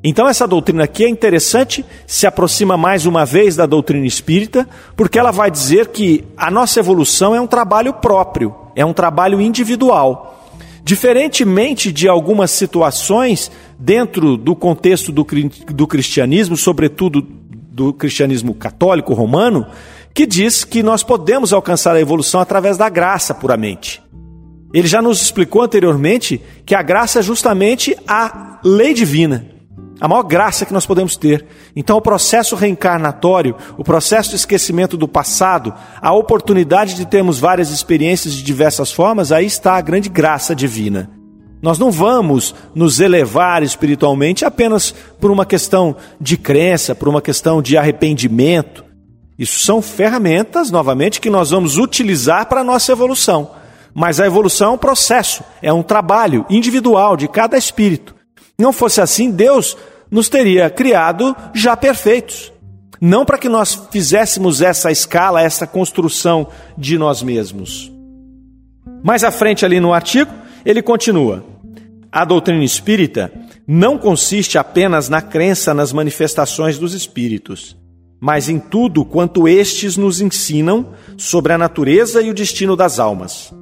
Então, 0.09 0.29
essa 0.29 0.47
doutrina 0.47 0.85
aqui 0.85 1.05
é 1.05 1.09
interessante, 1.09 1.85
se 2.07 2.29
aproxima 2.29 2.77
mais 2.77 3.07
uma 3.07 3.27
vez 3.27 3.57
da 3.57 3.67
doutrina 3.67 4.07
espírita, 4.07 4.65
porque 4.95 5.19
ela 5.19 5.33
vai 5.33 5.51
dizer 5.51 5.89
que 5.89 6.23
a 6.37 6.49
nossa 6.49 6.79
evolução 6.79 7.35
é 7.35 7.41
um 7.41 7.47
trabalho 7.49 7.93
próprio, 7.93 8.55
é 8.77 8.85
um 8.85 8.93
trabalho 8.93 9.41
individual. 9.41 10.49
Diferentemente 10.85 11.91
de 11.91 12.07
algumas 12.07 12.53
situações 12.53 13.51
dentro 13.77 14.37
do 14.37 14.55
contexto 14.55 15.11
do, 15.11 15.27
do 15.75 15.87
cristianismo, 15.89 16.57
sobretudo 16.57 17.21
do 17.21 17.93
cristianismo 17.93 18.55
católico 18.55 19.13
romano, 19.13 19.67
que 20.15 20.25
diz 20.25 20.63
que 20.63 20.85
nós 20.85 21.03
podemos 21.03 21.53
alcançar 21.53 21.97
a 21.97 22.01
evolução 22.01 22.41
através 22.41 22.77
da 22.77 22.89
graça 22.89 23.35
puramente. 23.35 24.01
Ele 24.73 24.87
já 24.87 25.03
nos 25.03 25.21
explicou 25.21 25.63
anteriormente 25.63 26.41
que 26.65 26.77
a 26.77 26.83
graça 26.83 27.19
é 27.19 27.23
justamente 27.23 27.97
a 28.07 28.61
lei 28.63 28.95
divina, 28.95 29.56
a 30.01 30.07
maior 30.07 30.23
graça 30.23 30.67
que 30.67 30.73
nós 30.73 30.87
podemos 30.87 31.17
ter. 31.17 31.47
Então, 31.75 31.97
o 31.97 32.03
processo 32.03 32.55
reencarnatório, 32.55 33.57
o 33.79 33.85
processo 33.85 34.31
de 34.31 34.37
esquecimento 34.37 34.97
do 34.97 35.09
passado, 35.09 35.73
a 36.01 36.13
oportunidade 36.13 36.95
de 36.95 37.07
termos 37.07 37.39
várias 37.39 37.71
experiências 37.71 38.35
de 38.35 38.43
diversas 38.43 38.93
formas, 38.93 39.33
aí 39.33 39.47
está 39.47 39.75
a 39.75 39.81
grande 39.81 40.09
graça 40.09 40.55
divina. 40.55 41.11
Nós 41.63 41.79
não 41.79 41.91
vamos 41.91 42.55
nos 42.75 43.01
elevar 43.01 43.63
espiritualmente 43.63 44.45
apenas 44.45 44.95
por 45.19 45.31
uma 45.31 45.47
questão 45.47 45.97
de 46.21 46.37
crença, 46.37 46.95
por 46.95 47.09
uma 47.09 47.23
questão 47.23 47.63
de 47.63 47.77
arrependimento. 47.77 48.85
Isso 49.39 49.61
são 49.61 49.81
ferramentas, 49.81 50.71
novamente, 50.71 51.21
que 51.21 51.31
nós 51.31 51.51
vamos 51.51 51.79
utilizar 51.79 52.47
para 52.47 52.61
a 52.61 52.65
nossa 52.65 52.93
evolução. 52.93 53.51
Mas 53.95 54.21
a 54.21 54.27
evolução 54.27 54.73
é 54.73 54.75
um 54.75 54.79
processo, 54.79 55.43
é 55.63 55.73
um 55.73 55.83
trabalho 55.83 56.45
individual 56.51 57.17
de 57.17 57.27
cada 57.27 57.57
espírito. 57.57 58.16
Não 58.59 58.73
fosse 58.73 59.01
assim, 59.01 59.31
Deus 59.31 59.77
nos 60.11 60.29
teria 60.29 60.71
criado 60.71 61.37
já 61.55 61.77
perfeitos. 61.77 62.53
Não 63.01 63.25
para 63.25 63.39
que 63.39 63.49
nós 63.49 63.75
fizéssemos 63.91 64.63
essa 64.63 64.91
escala, 64.91 65.43
essa 65.43 65.67
construção 65.67 66.49
de 66.79 66.97
nós 66.97 67.23
mesmos. 67.23 67.93
Mais 69.03 69.23
à 69.23 69.31
frente, 69.31 69.65
ali 69.65 69.79
no 69.81 69.93
artigo, 69.93 70.33
ele 70.65 70.81
continua: 70.81 71.45
A 72.11 72.25
doutrina 72.25 72.65
espírita 72.65 73.31
não 73.67 73.99
consiste 73.99 74.57
apenas 74.57 75.09
na 75.09 75.21
crença 75.21 75.75
nas 75.75 75.93
manifestações 75.93 76.79
dos 76.79 76.95
espíritos 76.95 77.77
mas 78.21 78.49
em 78.49 78.59
tudo 78.59 79.05
quanto 79.05 79.47
estes 79.47 79.97
nos 79.97 80.21
ensinam 80.21 80.95
sobre 81.17 81.53
a 81.53 81.59
natureza 81.59 82.23
e 82.23 82.31
o 82.31 82.35
destino 82.35 82.77
das 82.77 82.99
almas. 82.99 83.53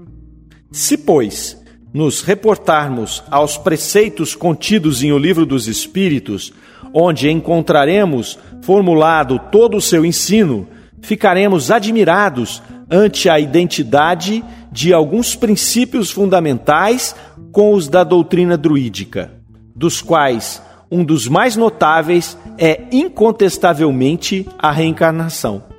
Se, 0.70 0.96
pois, 0.96 1.62
nos 1.94 2.22
reportarmos 2.22 3.22
aos 3.30 3.56
preceitos 3.56 4.34
contidos 4.34 5.04
em 5.04 5.12
O 5.12 5.18
Livro 5.18 5.46
dos 5.46 5.68
Espíritos, 5.68 6.52
onde 6.92 7.30
encontraremos 7.30 8.36
formulado 8.62 9.38
todo 9.52 9.76
o 9.76 9.80
seu 9.80 10.04
ensino, 10.04 10.66
ficaremos 11.00 11.70
admirados 11.70 12.60
ante 12.90 13.30
a 13.30 13.38
identidade 13.38 14.44
de 14.72 14.92
alguns 14.92 15.36
princípios 15.36 16.10
fundamentais 16.10 17.14
com 17.52 17.72
os 17.72 17.88
da 17.88 18.02
doutrina 18.02 18.56
druídica, 18.56 19.32
dos 19.74 20.02
quais 20.02 20.60
um 20.90 21.04
dos 21.04 21.28
mais 21.28 21.56
notáveis 21.56 22.36
é 22.58 22.82
incontestavelmente 22.90 24.46
a 24.58 24.72
reencarnação. 24.72 25.73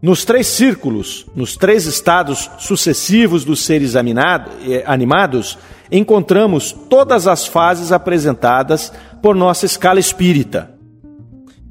Nos 0.00 0.24
três 0.24 0.46
círculos, 0.46 1.26
nos 1.34 1.56
três 1.56 1.84
estados 1.86 2.48
sucessivos 2.58 3.44
dos 3.44 3.64
seres 3.64 3.94
eh, 3.96 4.84
animados, 4.86 5.58
encontramos 5.90 6.72
todas 6.88 7.26
as 7.26 7.48
fases 7.48 7.90
apresentadas 7.90 8.92
por 9.20 9.34
nossa 9.34 9.66
escala 9.66 9.98
espírita. 9.98 10.70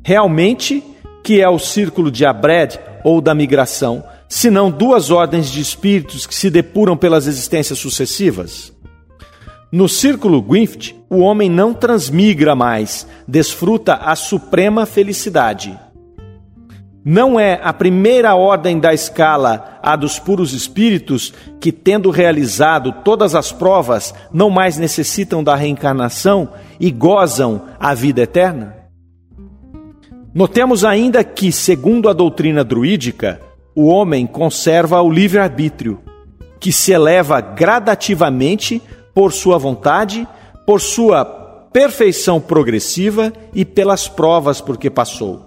Realmente, 0.03 0.83
que 1.23 1.39
é 1.39 1.47
o 1.47 1.57
círculo 1.57 2.11
de 2.11 2.25
Abred 2.25 2.77
ou 3.01 3.21
da 3.21 3.33
migração, 3.33 4.03
senão 4.27 4.69
duas 4.69 5.09
ordens 5.09 5.49
de 5.49 5.61
espíritos 5.61 6.27
que 6.27 6.35
se 6.35 6.49
depuram 6.49 6.97
pelas 6.97 7.27
existências 7.27 7.79
sucessivas? 7.79 8.73
No 9.71 9.87
círculo 9.87 10.41
Gwynft, 10.41 10.95
o 11.09 11.19
homem 11.19 11.49
não 11.49 11.73
transmigra 11.73 12.55
mais, 12.55 13.07
desfruta 13.25 13.95
a 13.95 14.15
suprema 14.15 14.85
felicidade. 14.85 15.77
Não 17.09 17.39
é 17.39 17.57
a 17.63 17.71
primeira 17.71 18.35
ordem 18.35 18.81
da 18.81 18.93
escala 18.93 19.79
a 19.81 19.95
dos 19.95 20.19
puros 20.19 20.51
espíritos 20.51 21.33
que, 21.57 21.71
tendo 21.71 22.09
realizado 22.09 22.91
todas 23.01 23.33
as 23.33 23.49
provas, 23.49 24.13
não 24.29 24.49
mais 24.49 24.77
necessitam 24.77 25.41
da 25.41 25.55
reencarnação 25.55 26.49
e 26.77 26.91
gozam 26.91 27.61
a 27.79 27.93
vida 27.93 28.23
eterna? 28.23 28.75
Notemos 30.33 30.83
ainda 30.83 31.23
que, 31.23 31.49
segundo 31.49 32.09
a 32.09 32.13
doutrina 32.13 32.61
druídica, 32.61 33.39
o 33.73 33.85
homem 33.85 34.27
conserva 34.27 35.01
o 35.01 35.09
livre-arbítrio, 35.09 36.01
que 36.59 36.73
se 36.73 36.91
eleva 36.91 37.39
gradativamente 37.39 38.81
por 39.15 39.31
sua 39.31 39.57
vontade, 39.57 40.27
por 40.65 40.81
sua 40.81 41.23
perfeição 41.71 42.41
progressiva 42.41 43.31
e 43.53 43.63
pelas 43.63 44.09
provas 44.09 44.59
por 44.59 44.77
que 44.77 44.89
passou. 44.89 45.46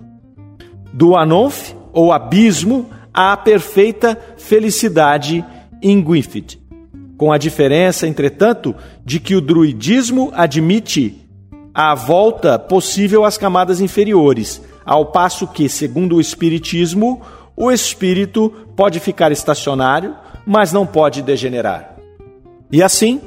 Do 0.93 1.17
Anonf, 1.17 1.73
ou 1.93 2.13
abismo, 2.13 2.91
à 3.13 3.37
perfeita 3.37 4.19
felicidade 4.37 5.45
em 5.83 6.01
Gwynfit. 6.01 6.61
Com 7.17 7.33
a 7.33 7.39
diferença, 7.39 8.07
entretanto, 8.07 8.75
de 9.05 9.21
que 9.21 9.35
o 9.35 9.41
druidismo 9.41 10.31
admite 10.35 11.21
a 11.75 11.95
volta 11.95 12.59
possível 12.59 13.25
às 13.25 13.37
camadas 13.37 13.81
inferiores, 13.81 14.63
ao 14.85 15.07
passo 15.07 15.47
que, 15.47 15.69
segundo 15.69 16.17
o 16.17 16.21
espiritismo, 16.21 17.21
o 17.57 17.71
espírito 17.71 18.51
pode 18.75 18.99
ficar 19.01 19.31
estacionário, 19.31 20.17
mas 20.47 20.73
não 20.73 20.87
pode 20.87 21.23
degenerar. 21.23 21.97
E 22.73 22.83
assim, 22.83 23.21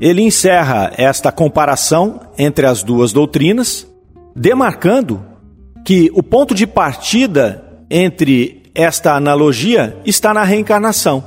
ele 0.00 0.22
encerra 0.22 0.92
esta 0.96 1.30
comparação 1.30 2.20
entre 2.36 2.66
as 2.66 2.82
duas 2.82 3.12
doutrinas, 3.12 3.86
demarcando 4.34 5.22
que 5.86 6.10
o 6.14 6.22
ponto 6.22 6.52
de 6.52 6.66
partida 6.66 7.64
entre 7.88 8.64
esta 8.74 9.14
analogia 9.14 9.96
está 10.04 10.34
na 10.34 10.42
reencarnação, 10.42 11.22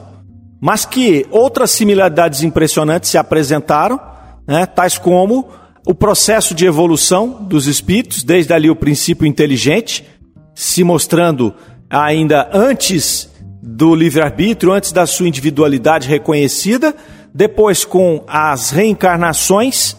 mas 0.60 0.84
que 0.84 1.26
outras 1.32 1.72
similaridades 1.72 2.43
impressionantes 2.43 3.10
se 3.10 3.17
apresentaram, 3.17 3.98
né, 4.45 4.65
tais 4.65 4.98
como 4.98 5.48
o 5.88 5.95
processo 5.95 6.54
de 6.54 6.65
evolução 6.65 7.41
dos 7.41 7.67
espíritos, 7.67 8.22
desde 8.22 8.52
ali 8.52 8.69
o 8.69 8.76
princípio 8.76 9.26
inteligente, 9.26 10.06
se 10.54 10.84
mostrando 10.84 11.54
ainda 11.89 12.50
antes 12.52 13.30
do 13.63 13.95
livre-arbítrio, 13.95 14.74
antes 14.74 14.91
da 14.91 15.08
sua 15.08 15.30
individualidade 15.30 16.06
reconhecida, 16.06 16.93
depois 17.34 17.86
com 17.86 18.26
as 18.28 18.72
reencarnações 18.72 19.95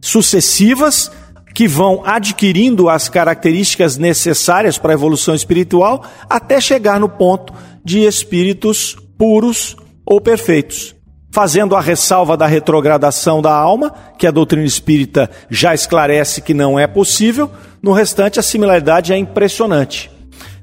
sucessivas 0.00 1.12
que 1.58 1.66
vão 1.66 2.02
adquirindo 2.04 2.88
as 2.88 3.08
características 3.08 3.96
necessárias 3.96 4.78
para 4.78 4.92
a 4.92 4.94
evolução 4.94 5.34
espiritual 5.34 6.04
até 6.30 6.60
chegar 6.60 7.00
no 7.00 7.08
ponto 7.08 7.52
de 7.84 8.04
espíritos 8.04 8.96
puros 9.18 9.76
ou 10.06 10.20
perfeitos. 10.20 10.94
Fazendo 11.32 11.74
a 11.74 11.80
ressalva 11.80 12.36
da 12.36 12.46
retrogradação 12.46 13.42
da 13.42 13.52
alma, 13.52 13.92
que 14.16 14.24
a 14.24 14.30
doutrina 14.30 14.68
espírita 14.68 15.28
já 15.50 15.74
esclarece 15.74 16.42
que 16.42 16.54
não 16.54 16.78
é 16.78 16.86
possível, 16.86 17.50
no 17.82 17.90
restante 17.90 18.38
a 18.38 18.42
similaridade 18.42 19.12
é 19.12 19.16
impressionante. 19.16 20.12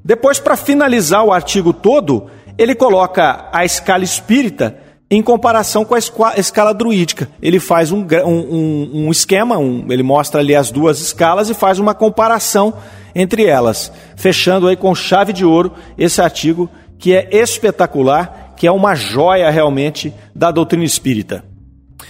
Depois, 0.01 0.39
para 0.39 0.55
finalizar 0.55 1.25
o 1.25 1.34
artigo 1.34 1.73
todo, 1.73 2.27
ele 2.58 2.73
coloca 2.73 3.49
a 3.51 3.65
escala 3.65 4.05
espírita 4.05 4.77
em 5.15 5.21
comparação 5.21 5.86
com 5.86 5.95
a 5.95 5.99
escala 6.38 6.73
druídica. 6.73 7.30
Ele 7.41 7.60
faz 7.60 7.91
um, 7.91 8.06
um, 8.25 8.89
um 8.93 9.12
esquema, 9.12 9.58
um, 9.58 9.86
ele 9.89 10.04
mostra 10.04 10.41
ali 10.41 10.54
as 10.54 10.69
duas 10.69 10.99
escalas 10.99 11.49
e 11.49 11.54
faz 11.54 11.80
uma 11.80 11.93
comparação 11.93 12.73
entre 13.15 13.45
elas, 13.45 13.91
fechando 14.17 14.67
aí 14.67 14.75
com 14.75 14.93
chave 14.93 15.32
de 15.32 15.45
ouro 15.45 15.71
esse 15.97 16.21
artigo 16.21 16.69
que 16.99 17.13
é 17.13 17.30
espetacular, 17.32 18.54
que 18.58 18.67
é 18.67 18.71
uma 18.71 18.93
joia 18.93 19.49
realmente 19.49 20.13
da 20.36 20.51
doutrina 20.51 20.84
espírita. 20.84 21.43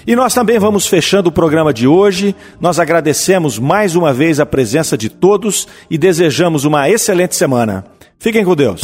E 0.08 0.16
nós 0.16 0.34
também 0.34 0.58
vamos 0.58 0.88
fechando 0.88 1.30
o 1.30 1.32
programa 1.32 1.72
de 1.72 1.88
hoje. 1.88 2.36
Nós 2.60 2.80
agradecemos 2.80 3.60
mais 3.60 3.96
uma 3.96 4.12
vez 4.12 4.40
a 4.40 4.46
presença 4.48 4.98
de 4.98 5.10
todos 5.10 5.68
e 5.92 5.98
desejamos 5.98 6.66
uma 6.66 6.90
excelente 6.90 7.36
semana. 7.36 7.86
Fiquem 8.18 8.44
com 8.44 8.56
Deus. 8.56 8.82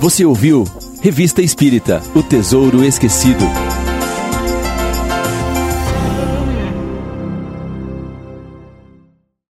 Você 0.00 0.24
ouviu 0.24 0.64
Revista 1.02 1.40
Espírita 1.40 2.02
O 2.14 2.22
Tesouro 2.22 2.84
Esquecido. 2.84 3.69